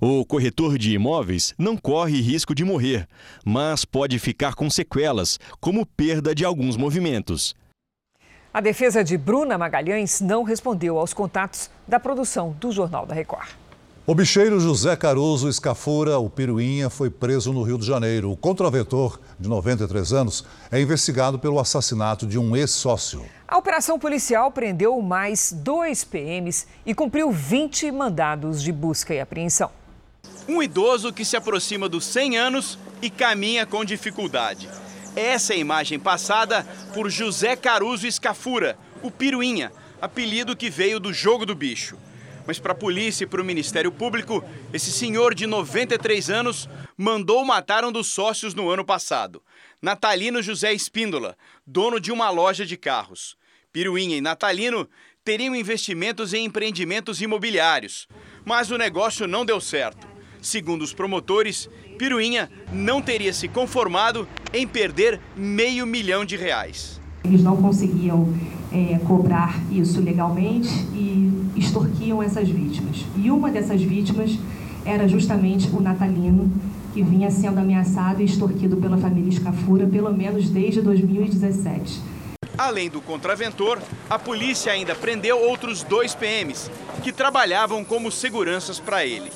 [0.00, 3.08] O corretor de imóveis não corre risco de morrer,
[3.44, 7.54] mas pode ficar com sequelas, como perda de alguns movimentos.
[8.54, 13.48] A defesa de Bruna Magalhães não respondeu aos contatos da produção do Jornal da Record.
[14.06, 18.32] O bicheiro José Caruso Escafura, o Piruinha, foi preso no Rio de Janeiro.
[18.32, 23.24] O contraventor, de 93 anos, é investigado pelo assassinato de um ex-sócio.
[23.46, 29.70] A operação policial prendeu mais dois PMs e cumpriu 20 mandados de busca e apreensão.
[30.48, 34.68] Um idoso que se aproxima dos 100 anos e caminha com dificuldade.
[35.14, 41.12] Essa é a imagem passada por José Caruso Escafura, o Piruinha, apelido que veio do
[41.12, 41.96] jogo do bicho.
[42.50, 47.44] Mas para a polícia e para o Ministério Público, esse senhor de 93 anos mandou
[47.44, 49.40] matar um dos sócios no ano passado.
[49.80, 53.36] Natalino José Espíndola, dono de uma loja de carros.
[53.72, 54.88] Piruinha e Natalino
[55.24, 58.08] teriam investimentos em empreendimentos imobiliários,
[58.44, 60.08] mas o negócio não deu certo.
[60.42, 66.99] Segundo os promotores, Piruinha não teria se conformado em perder meio milhão de reais.
[67.24, 68.32] Eles não conseguiam
[68.72, 73.04] é, cobrar isso legalmente e extorquiam essas vítimas.
[73.16, 74.38] E uma dessas vítimas
[74.84, 76.50] era justamente o Natalino,
[76.92, 82.00] que vinha sendo ameaçado e extorquido pela família Escafura pelo menos desde 2017.
[82.56, 83.78] Além do contraventor,
[84.08, 86.70] a polícia ainda prendeu outros dois PMs
[87.02, 89.30] que trabalhavam como seguranças para ele.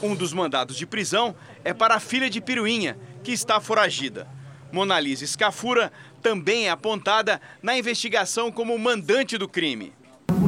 [0.00, 4.28] Um dos mandados de prisão é para a filha de Piruinha, que está foragida.
[4.72, 5.90] Monalisa Scafura
[6.22, 9.92] também é apontada na investigação como mandante do crime.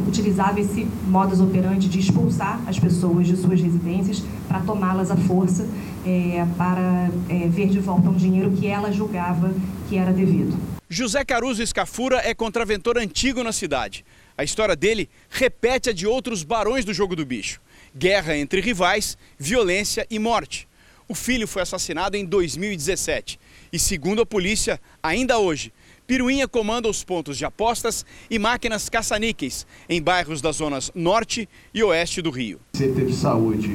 [0.07, 5.69] Utilizava esse modus operandi de expulsar as pessoas de suas residências para tomá-las à força,
[6.05, 9.55] é, para é, ver de volta um dinheiro que ela julgava
[9.89, 10.59] que era devido.
[10.89, 14.05] José Caruso Escafura é contraventor antigo na cidade.
[14.37, 17.61] A história dele repete a de outros barões do jogo do bicho:
[17.97, 20.69] guerra entre rivais, violência e morte.
[21.11, 23.41] O filho foi assassinado em 2017
[23.73, 25.73] e, segundo a polícia, ainda hoje,
[26.07, 31.83] Piruinha comanda os pontos de apostas e máquinas caça-níqueis em bairros das zonas norte e
[31.83, 32.61] oeste do Rio.
[32.75, 33.73] Você teve saúde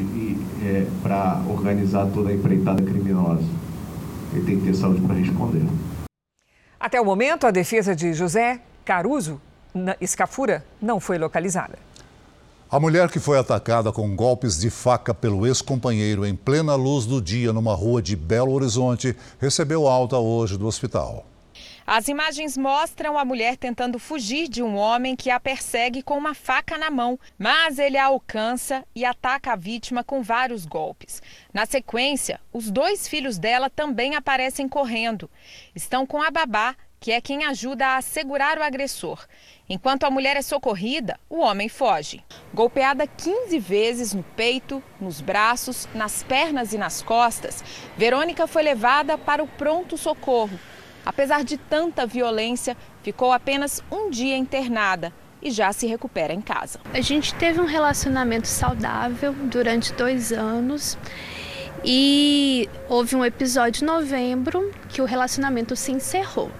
[0.63, 3.43] é, para organizar toda a empreitada criminosa.
[4.33, 5.63] Ele tem que ter saúde para responder.
[6.79, 9.41] Até o momento, a defesa de José Caruso
[9.99, 11.77] Escafura não foi localizada.
[12.67, 17.21] A mulher que foi atacada com golpes de faca pelo ex-companheiro em plena luz do
[17.21, 21.27] dia numa rua de Belo Horizonte recebeu alta hoje do hospital.
[21.85, 26.33] As imagens mostram a mulher tentando fugir de um homem que a persegue com uma
[26.33, 31.21] faca na mão, mas ele a alcança e ataca a vítima com vários golpes.
[31.53, 35.29] Na sequência, os dois filhos dela também aparecem correndo.
[35.75, 39.27] Estão com a babá, que é quem ajuda a segurar o agressor.
[39.67, 42.23] Enquanto a mulher é socorrida, o homem foge.
[42.53, 47.63] Golpeada 15 vezes no peito, nos braços, nas pernas e nas costas,
[47.97, 50.59] Verônica foi levada para o pronto-socorro.
[51.03, 56.79] Apesar de tanta violência, ficou apenas um dia internada e já se recupera em casa.
[56.93, 60.95] A gente teve um relacionamento saudável durante dois anos
[61.83, 66.51] e houve um episódio em novembro que o relacionamento se encerrou.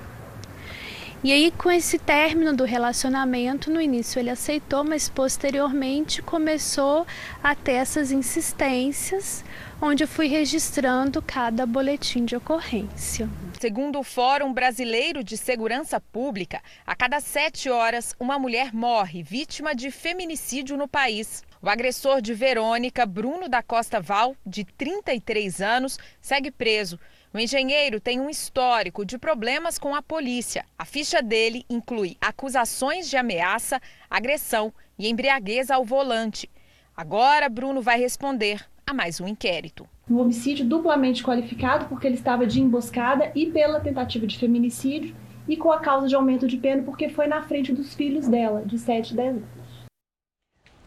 [1.26, 7.04] E aí, com esse término do relacionamento, no início ele aceitou, mas posteriormente começou
[7.44, 9.44] a ter essas insistências,
[9.82, 13.28] onde eu fui registrando cada boletim de ocorrência.
[13.60, 19.74] Segundo o Fórum Brasileiro de Segurança Pública, a cada sete horas, uma mulher morre vítima
[19.74, 21.44] de feminicídio no país.
[21.60, 27.00] O agressor de Verônica, Bruno da Costa Val, de 33 anos, segue preso.
[27.36, 30.64] O engenheiro tem um histórico de problemas com a polícia.
[30.80, 36.50] A ficha dele inclui acusações de ameaça, agressão e embriaguez ao volante.
[36.96, 39.86] Agora, Bruno vai responder a mais um inquérito.
[40.10, 45.14] Um homicídio duplamente qualificado porque ele estava de emboscada e pela tentativa de feminicídio
[45.46, 48.64] e com a causa de aumento de pena porque foi na frente dos filhos dela,
[48.66, 49.65] de 7 e 10 anos.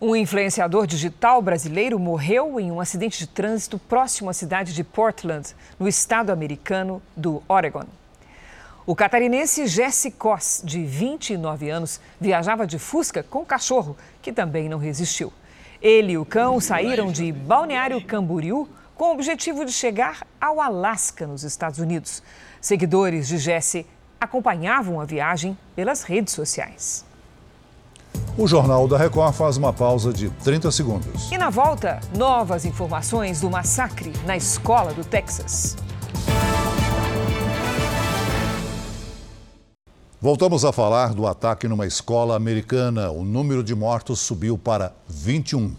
[0.01, 5.57] Um influenciador digital brasileiro morreu em um acidente de trânsito próximo à cidade de Portland,
[5.77, 7.83] no estado americano do Oregon.
[8.87, 14.69] O catarinense Jesse Koss, de 29 anos, viajava de Fusca com o cachorro, que também
[14.69, 15.33] não resistiu.
[15.83, 21.27] Ele e o cão saíram de Balneário Camboriú com o objetivo de chegar ao Alasca,
[21.27, 22.23] nos Estados Unidos.
[22.61, 23.85] Seguidores de Jesse
[24.21, 27.08] acompanhavam a viagem pelas redes sociais.
[28.39, 31.33] O Jornal da Record faz uma pausa de 30 segundos.
[31.33, 35.77] E na volta, novas informações do massacre na escola do Texas.
[40.21, 43.11] Voltamos a falar do ataque numa escola americana.
[43.11, 45.75] O número de mortos subiu para 21.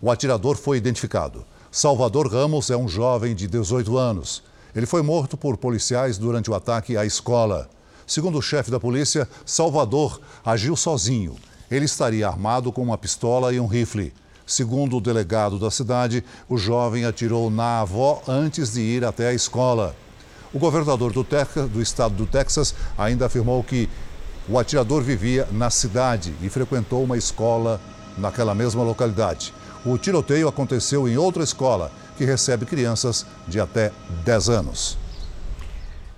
[0.00, 1.44] O atirador foi identificado.
[1.70, 4.42] Salvador Ramos é um jovem de 18 anos.
[4.74, 7.68] Ele foi morto por policiais durante o ataque à escola.
[8.06, 11.36] Segundo o chefe da polícia, Salvador agiu sozinho
[11.70, 14.12] ele estaria armado com uma pistola e um rifle.
[14.46, 19.34] Segundo o delegado da cidade, o jovem atirou na avó antes de ir até a
[19.34, 19.94] escola.
[20.52, 23.88] O governador do, Texas, do estado do Texas ainda afirmou que
[24.48, 27.78] o atirador vivia na cidade e frequentou uma escola
[28.16, 29.52] naquela mesma localidade.
[29.84, 33.92] O tiroteio aconteceu em outra escola que recebe crianças de até
[34.24, 34.98] 10 anos.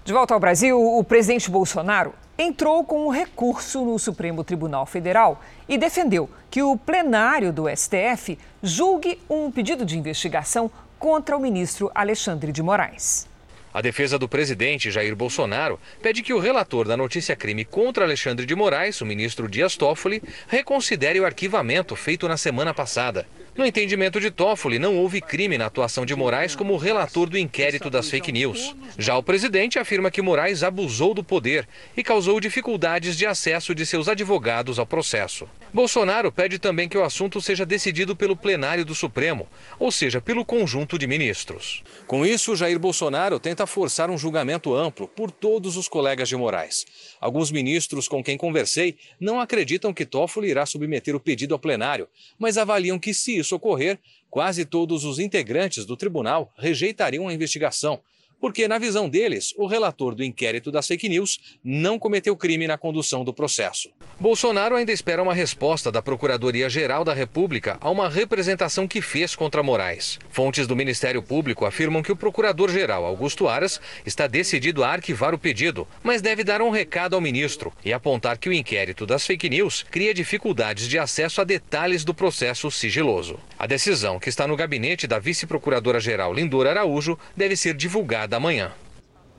[0.05, 5.43] De volta ao Brasil, o presidente Bolsonaro entrou com um recurso no Supremo Tribunal Federal
[5.69, 11.91] e defendeu que o plenário do STF julgue um pedido de investigação contra o ministro
[11.95, 13.29] Alexandre de Moraes.
[13.73, 18.47] A defesa do presidente Jair Bolsonaro pede que o relator da notícia crime contra Alexandre
[18.47, 23.29] de Moraes, o ministro Dias Toffoli, reconsidere o arquivamento feito na semana passada.
[23.61, 27.91] No entendimento de Toffoli, não houve crime na atuação de Moraes como relator do inquérito
[27.91, 28.75] das fake news.
[28.97, 33.85] Já o presidente afirma que Moraes abusou do poder e causou dificuldades de acesso de
[33.85, 35.47] seus advogados ao processo.
[35.75, 39.47] Bolsonaro pede também que o assunto seja decidido pelo plenário do Supremo,
[39.79, 41.85] ou seja, pelo conjunto de ministros.
[42.07, 46.87] Com isso, Jair Bolsonaro tenta forçar um julgamento amplo por todos os colegas de Moraes.
[47.21, 52.09] Alguns ministros com quem conversei não acreditam que Toffoli irá submeter o pedido ao plenário,
[52.39, 53.99] mas avaliam que, se isso ocorrer,
[54.29, 58.01] quase todos os integrantes do tribunal rejeitariam a investigação
[58.41, 62.79] porque, na visão deles, o relator do inquérito das fake news não cometeu crime na
[62.79, 63.91] condução do processo.
[64.19, 69.63] Bolsonaro ainda espera uma resposta da Procuradoria-Geral da República a uma representação que fez contra
[69.63, 70.19] Moraes.
[70.31, 75.39] Fontes do Ministério Público afirmam que o Procurador-Geral Augusto Aras está decidido a arquivar o
[75.39, 79.49] pedido, mas deve dar um recado ao ministro e apontar que o inquérito das fake
[79.49, 83.39] news cria dificuldades de acesso a detalhes do processo sigiloso.
[83.61, 88.73] A decisão, que está no gabinete da vice-procuradora-geral Lindora Araújo, deve ser divulgada da manhã.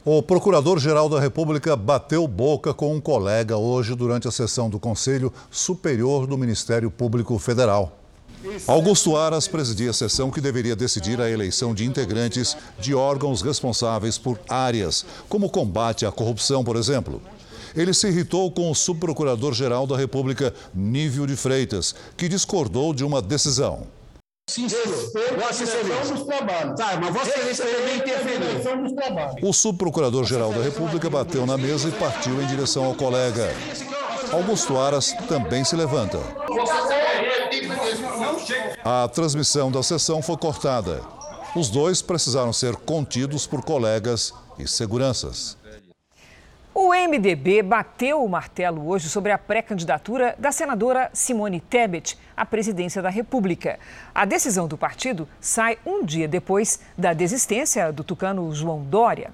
[0.06, 5.34] O Procurador-Geral da República bateu boca com um colega hoje durante a sessão do Conselho
[5.50, 7.98] Superior do Ministério Público Federal.
[8.68, 14.20] Augusto Aras presidia a sessão que deveria decidir a eleição de integrantes de órgãos responsáveis
[14.20, 17.20] por áreas, como combate à corrupção, por exemplo.
[17.76, 23.20] Ele se irritou com o subprocurador-geral da República, Nívio de Freitas, que discordou de uma
[23.20, 23.88] decisão.
[24.60, 26.14] Vossa Excelência.
[26.16, 26.76] dos trabalhos.
[26.80, 28.84] Tá, mas Vossa Excelência também interferiu.
[28.84, 29.36] dos trabalhos.
[29.42, 33.50] O subprocurador-geral da República bateu na mesa e partiu em direção ao colega.
[34.32, 36.20] Augusto Aras também se levanta.
[38.84, 41.02] A transmissão da sessão foi cortada.
[41.56, 45.58] Os dois precisaram ser contidos por colegas e seguranças.
[46.74, 53.02] O MDB bateu o martelo hoje sobre a pré-candidatura da senadora Simone Tebet à presidência
[53.02, 53.78] da República.
[54.16, 59.32] A decisão do partido sai um dia depois da desistência do tucano João Dória.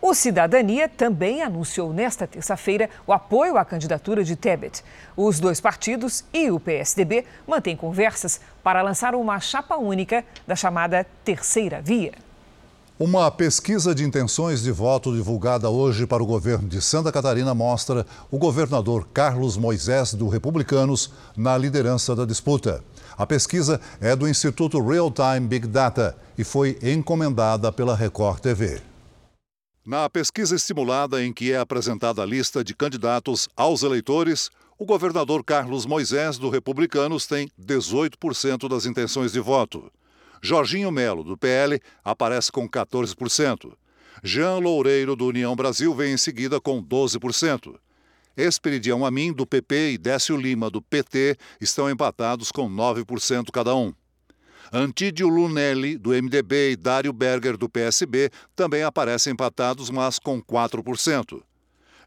[0.00, 4.82] O Cidadania também anunciou nesta terça-feira o apoio à candidatura de Tebet.
[5.16, 11.06] Os dois partidos e o PSDB mantêm conversas para lançar uma chapa única da chamada
[11.24, 12.31] Terceira Via.
[12.98, 18.06] Uma pesquisa de intenções de voto divulgada hoje para o governo de Santa Catarina mostra
[18.30, 22.84] o governador Carlos Moisés, do Republicanos, na liderança da disputa.
[23.16, 28.82] A pesquisa é do Instituto Real Time Big Data e foi encomendada pela Record TV.
[29.84, 35.42] Na pesquisa estimulada em que é apresentada a lista de candidatos aos eleitores, o governador
[35.42, 39.90] Carlos Moisés, do Republicanos, tem 18% das intenções de voto.
[40.42, 43.72] Jorginho Melo, do PL, aparece com 14%.
[44.24, 47.76] Jean Loureiro, do União Brasil, vem em seguida com 12%.
[48.36, 53.94] Esperidião Amin, do PP, e Décio Lima, do PT, estão empatados com 9% cada um.
[54.72, 61.42] Antídio Lunelli, do MDB, e Dário Berger, do PSB, também aparecem empatados, mas com 4%.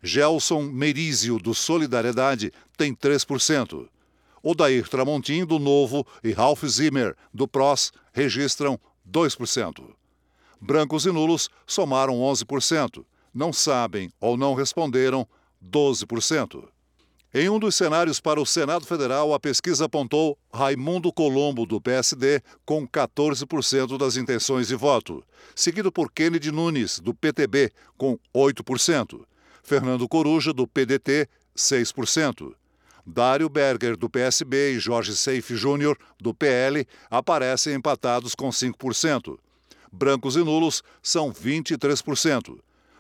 [0.04, 3.88] Gelson Merizio, do Solidariedade, tem 3%.
[4.46, 8.80] Odair Tramontim, do Novo, e Ralph Zimmer, do PROS, registram
[9.12, 9.84] 2%.
[10.62, 13.04] Brancos e nulos somaram 11%.
[13.34, 15.28] Não sabem ou não responderam
[15.68, 16.68] 12%.
[17.34, 22.40] Em um dos cenários para o Senado Federal, a pesquisa apontou Raimundo Colombo, do PSD,
[22.64, 25.24] com 14% das intenções de voto,
[25.56, 29.26] seguido por Kennedy Nunes, do PTB, com 8%,
[29.64, 31.28] Fernando Coruja, do PDT,
[31.58, 32.54] 6%.
[33.06, 39.38] Dário Berger, do PSB, e Jorge Seife Júnior, do PL, aparecem empatados com 5%.
[39.92, 42.58] Brancos e nulos são 23%.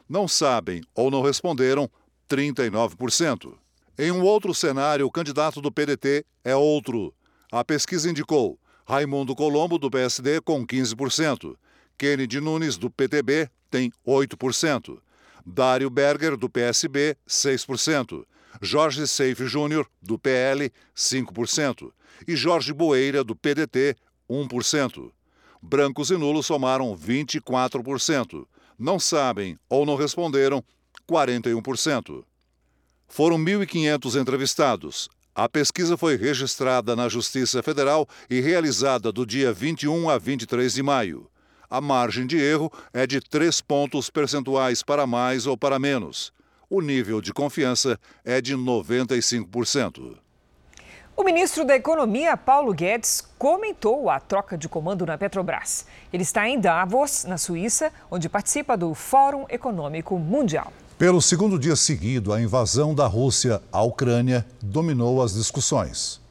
[0.08, 1.90] Não sabem ou não responderam
[2.30, 3.54] 39%.
[3.98, 7.14] Em um outro cenário, o candidato do PDT é outro.
[7.52, 11.56] A pesquisa indicou Raimundo Colombo, do PSD, com 15%.
[11.98, 15.00] Kennedy Nunes, do PTB, tem 8%.
[15.44, 18.24] Dário Berger, do PSB, 6%.
[18.62, 21.92] Jorge Seife Júnior, do PL, 5%,
[22.28, 23.96] e Jorge Boeira, do PDT,
[24.30, 25.12] 1%.
[25.62, 28.46] Brancos e nulos somaram 24%.
[28.78, 30.64] Não sabem ou não responderam
[31.10, 32.24] 41%.
[33.08, 35.10] Foram 1.500 entrevistados.
[35.34, 40.84] A pesquisa foi registrada na Justiça Federal e realizada do dia 21 a 23 de
[40.84, 41.30] maio.
[41.70, 46.32] A margem de erro é de 3 pontos percentuais para mais ou para menos
[46.70, 50.18] o nível de confiança é de 95%.
[51.18, 55.86] O ministro da Economia, Paulo Guedes, comentou a troca de comando na Petrobras.
[56.12, 60.74] Ele está em Davos, na Suíça, onde participa do Fórum Econômico Mundial.
[60.98, 66.22] Pelo segundo dia seguido, a invasão da Rússia à Ucrânia dominou as discussões.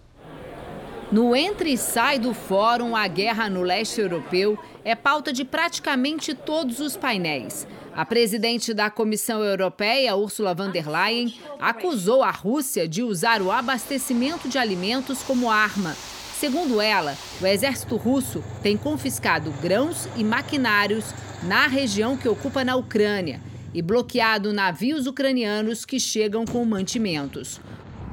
[1.10, 6.34] No entre e sai do fórum, a guerra no leste europeu é pauta de praticamente
[6.34, 7.66] todos os painéis.
[7.96, 13.52] A presidente da Comissão Europeia, Ursula von der Leyen, acusou a Rússia de usar o
[13.52, 15.94] abastecimento de alimentos como arma.
[16.36, 21.04] Segundo ela, o exército russo tem confiscado grãos e maquinários
[21.44, 23.40] na região que ocupa na Ucrânia
[23.72, 27.60] e bloqueado navios ucranianos que chegam com mantimentos.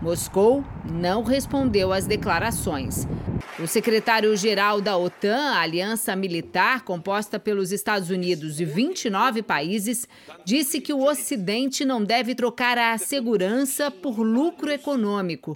[0.01, 3.07] Moscou não respondeu às declarações.
[3.59, 10.07] O secretário-geral da OTAN, a aliança militar composta pelos Estados Unidos e 29 países,
[10.43, 15.55] disse que o Ocidente não deve trocar a segurança por lucro econômico.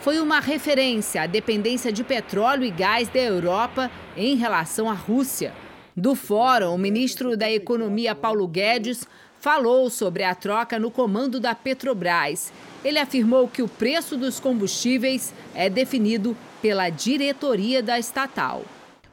[0.00, 5.52] Foi uma referência à dependência de petróleo e gás da Europa em relação à Rússia.
[5.96, 9.06] Do fórum, o ministro da Economia Paulo Guedes
[9.44, 12.50] falou sobre a troca no comando da Petrobras.
[12.82, 18.62] Ele afirmou que o preço dos combustíveis é definido pela diretoria da estatal.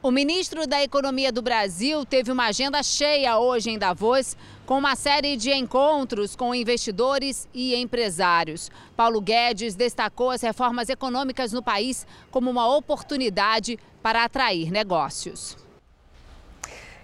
[0.01, 4.95] O ministro da Economia do Brasil teve uma agenda cheia hoje em Davos, com uma
[4.95, 8.71] série de encontros com investidores e empresários.
[8.95, 15.60] Paulo Guedes destacou as reformas econômicas no país como uma oportunidade para atrair negócios.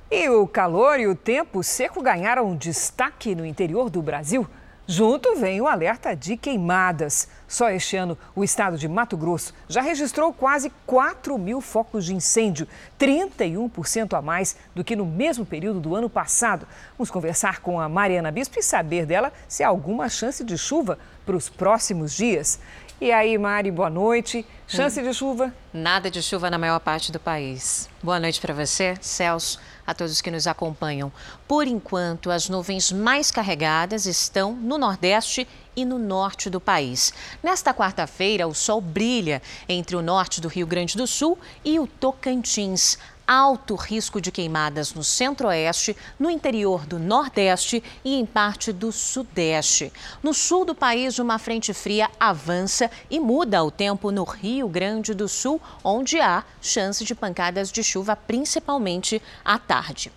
[0.09, 4.47] E o calor e o tempo seco ganharam destaque no interior do Brasil.
[4.89, 7.27] Junto vem o alerta de queimadas.
[7.45, 12.15] Só este ano, o estado de Mato Grosso já registrou quase 4 mil focos de
[12.15, 12.65] incêndio,
[12.97, 16.65] 31% a mais do que no mesmo período do ano passado.
[16.97, 20.97] Vamos conversar com a Mariana Bispo e saber dela se há alguma chance de chuva
[21.25, 22.57] para os próximos dias.
[22.99, 24.43] E aí, Mari, boa noite.
[24.67, 25.03] Chance hum.
[25.03, 25.53] de chuva?
[25.71, 27.87] Nada de chuva na maior parte do país.
[28.01, 31.11] Boa noite para você, Celso a todos que nos acompanham.
[31.47, 37.13] Por enquanto, as nuvens mais carregadas estão no Nordeste e no norte do país.
[37.41, 41.85] Nesta quarta-feira, o sol brilha entre o norte do Rio Grande do Sul e o
[41.85, 48.91] Tocantins alto risco de queimadas no centro-oeste, no interior do nordeste e em parte do
[48.91, 49.91] sudeste.
[50.23, 55.13] No sul do país, uma frente fria avança e muda o tempo no Rio Grande
[55.13, 60.11] do Sul, onde há chance de pancadas de chuva, principalmente à tarde.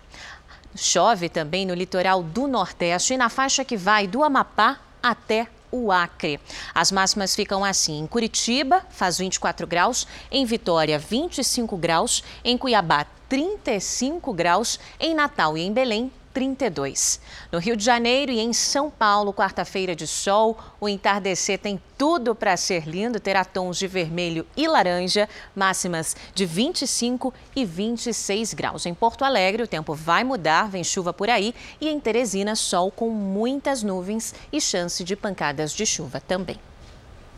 [0.73, 5.91] Chove também no litoral do Nordeste e na faixa que vai do Amapá até o
[5.91, 6.39] Acre.
[6.73, 13.05] As máximas ficam assim: em Curitiba, faz 24 graus, em Vitória, 25 graus, em Cuiabá,
[13.29, 17.19] 35 graus, em Natal e em Belém, 32.
[17.51, 22.33] No Rio de Janeiro e em São Paulo, quarta-feira de sol, o entardecer tem tudo
[22.33, 28.85] para ser lindo, terá tons de vermelho e laranja, máximas de 25 e 26 graus.
[28.85, 32.91] Em Porto Alegre, o tempo vai mudar, vem chuva por aí, e em Teresina, sol
[32.91, 36.70] com muitas nuvens e chance de pancadas de chuva também.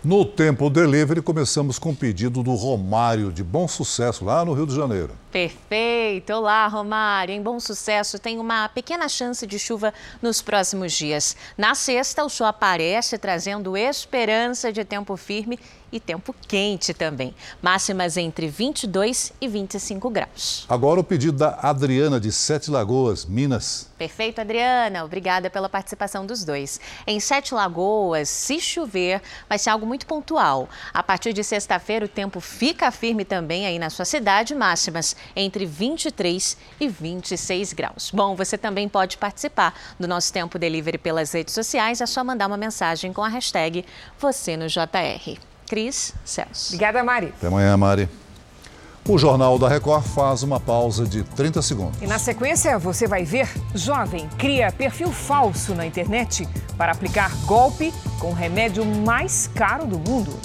[0.04, 4.68] No Tempo Delivery, começamos com o pedido do Romário, de bom sucesso, lá no Rio
[4.68, 5.12] de Janeiro.
[5.32, 6.34] Perfeito!
[6.34, 7.34] Olá, Romário.
[7.34, 11.38] Em bom sucesso, tem uma pequena chance de chuva nos próximos dias.
[11.58, 15.58] Na sexta, o sol aparece trazendo esperança de tempo firme
[15.94, 17.36] e tempo quente também.
[17.62, 20.66] Máximas entre 22 e 25 graus.
[20.68, 23.88] Agora o pedido da Adriana de Sete Lagoas, Minas.
[23.98, 25.06] Perfeito, Adriana.
[25.06, 26.82] Obrigada pela participação dos dois.
[27.06, 30.68] Em Sete Lagoas, se chover, vai ser algo muito pontual.
[30.94, 35.66] A partir de sexta-feira, o tempo fica firme também aí na sua cidade, máximas entre
[35.66, 38.12] 23 e 26 graus.
[38.12, 42.02] Bom, você também pode participar do nosso Tempo Delivery pelas redes sociais.
[42.02, 43.86] É só mandar uma mensagem com a hashtag
[44.20, 45.53] você no JR.
[45.74, 46.68] Cris Celso.
[46.76, 47.34] Obrigada, Mari.
[47.36, 48.08] Até amanhã, Mari.
[49.10, 52.00] O Jornal da Record faz uma pausa de 30 segundos.
[52.00, 56.48] E na sequência você vai ver: jovem cria perfil falso na internet
[56.78, 60.40] para aplicar golpe com o remédio mais caro do mundo.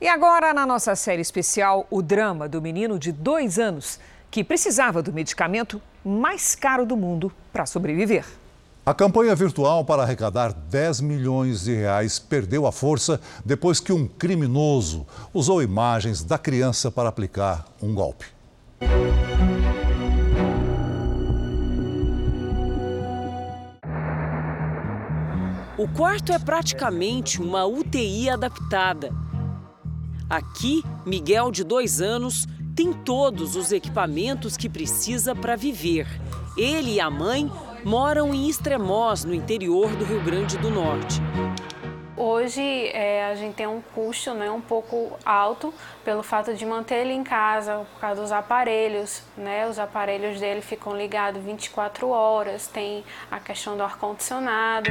[0.00, 3.98] E agora, na nossa série especial, o drama do menino de dois anos
[4.30, 8.24] que precisava do medicamento mais caro do mundo para sobreviver.
[8.84, 14.08] A campanha virtual para arrecadar 10 milhões de reais perdeu a força depois que um
[14.08, 18.26] criminoso usou imagens da criança para aplicar um golpe.
[25.78, 29.14] O quarto é praticamente uma UTI adaptada.
[30.28, 36.08] Aqui, Miguel, de dois anos, tem todos os equipamentos que precisa para viver.
[36.56, 37.48] Ele e a mãe
[37.84, 41.20] moram em Extremós, no interior do Rio Grande do Norte.
[42.16, 45.74] Hoje é, a gente tem um custo né, um pouco alto
[46.04, 49.22] pelo fato de manter ele em casa, por causa dos aparelhos.
[49.36, 49.66] Né?
[49.66, 54.90] Os aparelhos dele ficam ligados 24 horas, tem a questão do ar-condicionado.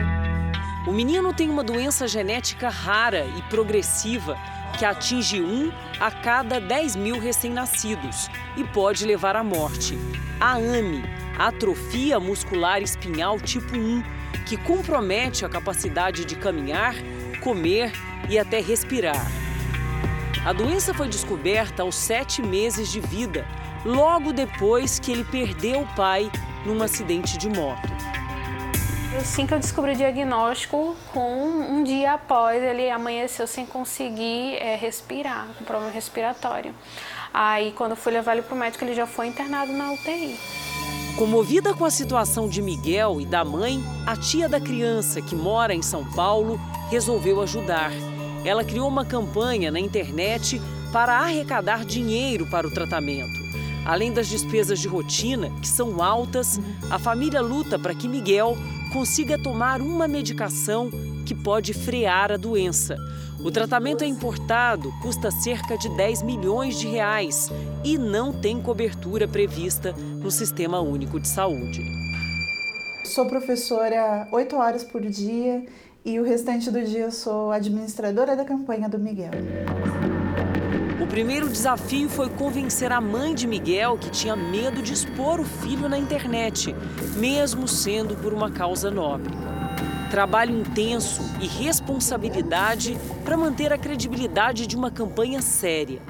[0.86, 4.36] O menino tem uma doença genética rara e progressiva
[4.78, 9.98] que atinge um a cada 10 mil recém-nascidos e pode levar à morte.
[10.40, 11.04] A AME,
[11.48, 14.04] atrofia muscular espinhal tipo 1,
[14.46, 16.96] que compromete a capacidade de caminhar,
[17.42, 17.92] comer
[18.30, 19.26] e até respirar.
[20.46, 23.46] A doença foi descoberta aos sete meses de vida,
[23.86, 26.32] logo depois que ele perdeu o pai
[26.66, 27.90] num acidente de moto.
[29.18, 34.76] Assim que eu descobri o diagnóstico, com um dia após ele amanheceu sem conseguir é,
[34.76, 36.74] respirar, com problema respiratório.
[37.34, 40.40] Aí, quando eu fui levar ele para o médico, ele já foi internado na UTI.
[41.18, 45.74] Comovida com a situação de Miguel e da mãe, a tia da criança, que mora
[45.74, 46.60] em São Paulo,
[46.90, 47.92] resolveu ajudar.
[48.44, 50.60] Ela criou uma campanha na internet
[50.92, 53.40] para arrecadar dinheiro para o tratamento.
[53.86, 56.60] Além das despesas de rotina, que são altas,
[56.90, 58.58] a família luta para que Miguel
[58.92, 60.90] consiga tomar uma medicação
[61.26, 62.98] que pode frear a doença.
[63.44, 67.50] O tratamento é importado, custa cerca de 10 milhões de reais
[67.84, 71.82] e não tem cobertura prevista no Sistema Único de Saúde.
[73.04, 75.66] Sou professora oito horas por dia
[76.06, 79.32] e o restante do dia sou administradora da campanha do Miguel.
[81.02, 85.44] O primeiro desafio foi convencer a mãe de Miguel, que tinha medo de expor o
[85.44, 86.76] filho na internet,
[87.18, 89.34] mesmo sendo por uma causa nobre
[90.12, 96.02] trabalho intenso e responsabilidade para manter a credibilidade de uma campanha séria.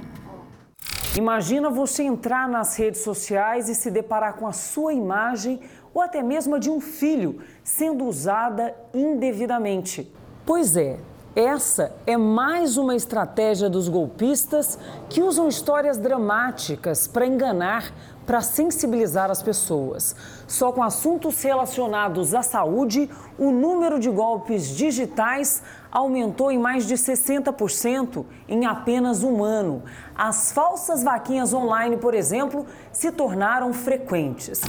[1.15, 5.59] Imagina você entrar nas redes sociais e se deparar com a sua imagem
[5.93, 10.11] ou até mesmo a de um filho sendo usada indevidamente.
[10.47, 10.97] Pois é,
[11.35, 14.79] essa é mais uma estratégia dos golpistas
[15.09, 17.93] que usam histórias dramáticas para enganar
[18.31, 20.15] para sensibilizar as pessoas.
[20.47, 25.61] Só com assuntos relacionados à saúde, o número de golpes digitais
[25.91, 29.83] aumentou em mais de 60% em apenas um ano.
[30.15, 34.61] As falsas vaquinhas online, por exemplo, se tornaram frequentes.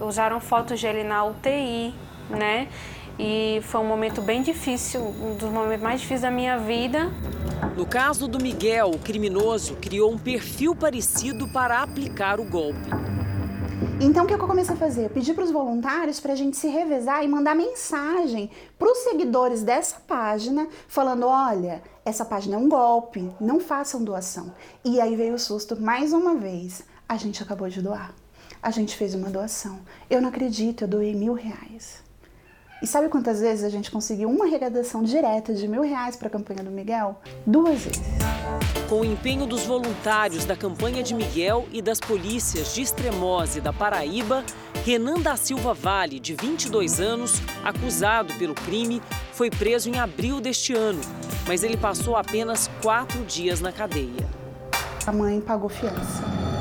[0.00, 1.94] Usaram fotos na UTI,
[2.30, 2.68] né?
[3.24, 7.08] E foi um momento bem difícil, um dos momentos mais difíceis da minha vida.
[7.76, 12.90] No caso do Miguel, o criminoso criou um perfil parecido para aplicar o golpe.
[14.00, 15.04] Então, o que eu comecei a fazer?
[15.04, 18.98] Eu pedi para os voluntários para a gente se revezar e mandar mensagem para os
[18.98, 24.52] seguidores dessa página, falando: olha, essa página é um golpe, não façam doação.
[24.84, 26.82] E aí veio o susto mais uma vez.
[27.08, 28.12] A gente acabou de doar.
[28.60, 29.78] A gente fez uma doação.
[30.10, 32.02] Eu não acredito, eu doei mil reais.
[32.82, 36.30] E sabe quantas vezes a gente conseguiu uma arrecadação direta de mil reais para a
[36.30, 37.16] campanha do Miguel?
[37.46, 38.02] Duas vezes.
[38.88, 43.72] Com o empenho dos voluntários da campanha de Miguel e das polícias de Extremose da
[43.72, 44.44] Paraíba,
[44.84, 49.00] Renan da Silva Vale, de 22 anos, acusado pelo crime,
[49.32, 51.00] foi preso em abril deste ano,
[51.46, 54.28] mas ele passou apenas quatro dias na cadeia.
[55.06, 56.51] A mãe pagou fiança.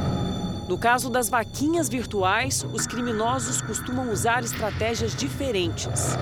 [0.71, 6.15] No caso das vaquinhas virtuais, os criminosos costumam usar estratégias diferentes.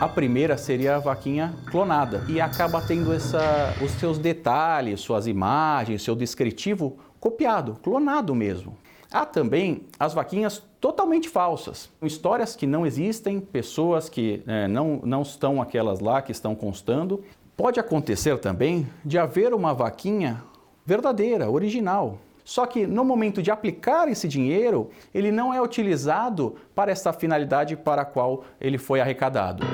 [0.00, 6.02] A primeira seria a vaquinha clonada e acaba tendo essa, os seus detalhes, suas imagens,
[6.02, 8.76] seu descritivo copiado, clonado mesmo.
[9.08, 15.22] Há também as vaquinhas totalmente falsas, histórias que não existem, pessoas que é, não, não
[15.22, 17.22] estão aquelas lá que estão constando.
[17.56, 20.42] Pode acontecer também de haver uma vaquinha
[20.84, 26.92] verdadeira, original, só que no momento de aplicar esse dinheiro, ele não é utilizado para
[26.92, 29.64] essa finalidade para a qual ele foi arrecadado.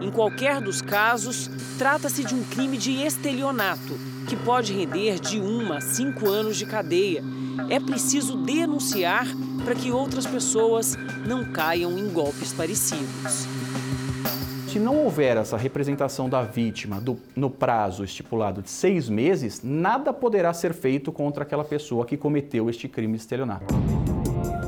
[0.00, 3.98] Em qualquer dos casos, trata-se de um crime de estelionato,
[4.28, 7.22] que pode render de 1 a 5 anos de cadeia.
[7.70, 9.26] É preciso denunciar
[9.64, 10.96] para que outras pessoas
[11.26, 13.55] não caiam em golpes parecidos.
[14.76, 20.12] Se não houver essa representação da vítima do, no prazo estipulado de seis meses, nada
[20.12, 23.74] poderá ser feito contra aquela pessoa que cometeu este crime estelionato.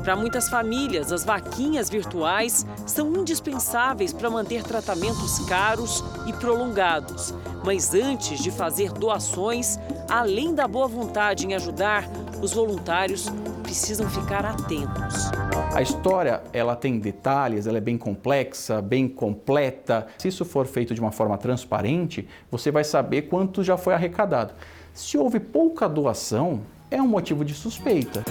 [0.03, 7.31] Para muitas famílias, as vaquinhas virtuais são indispensáveis para manter tratamentos caros e prolongados.
[7.63, 9.77] Mas antes de fazer doações,
[10.09, 12.09] além da boa vontade em ajudar,
[12.41, 13.27] os voluntários
[13.69, 15.29] precisam ficar atentos.
[15.75, 20.07] A história, ela tem detalhes, ela é bem complexa, bem completa.
[20.17, 24.55] Se isso for feito de uma forma transparente, você vai saber quanto já foi arrecadado.
[24.91, 28.23] Se houve pouca doação, é um motivo de suspeita.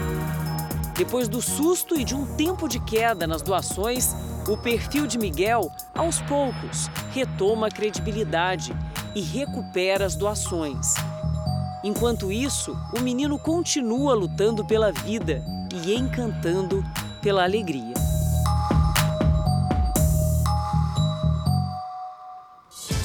[0.96, 4.16] Depois do susto e de um tempo de queda nas doações,
[4.48, 8.76] o perfil de Miguel, aos poucos, retoma a credibilidade
[9.14, 10.94] e recupera as doações.
[11.88, 16.84] Enquanto isso, o menino continua lutando pela vida e encantando
[17.22, 17.94] pela alegria.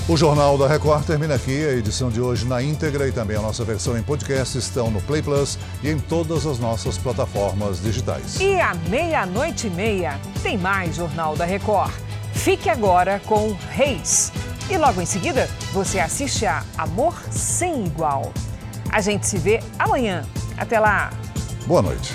[0.10, 1.66] O Jornal da Record termina aqui.
[1.66, 5.02] A edição de hoje na íntegra e também a nossa versão em podcast estão no
[5.04, 8.38] Play Plus e em todas as nossas plataformas digitais.
[8.42, 11.94] E à meia-noite e meia tem mais Jornal da Record.
[12.34, 14.34] Fique agora com Reis.
[14.70, 18.34] E logo em seguida, você assiste a Amor Sem Igual.
[18.94, 20.24] A gente se vê amanhã.
[20.56, 21.10] Até lá.
[21.66, 22.14] Boa noite.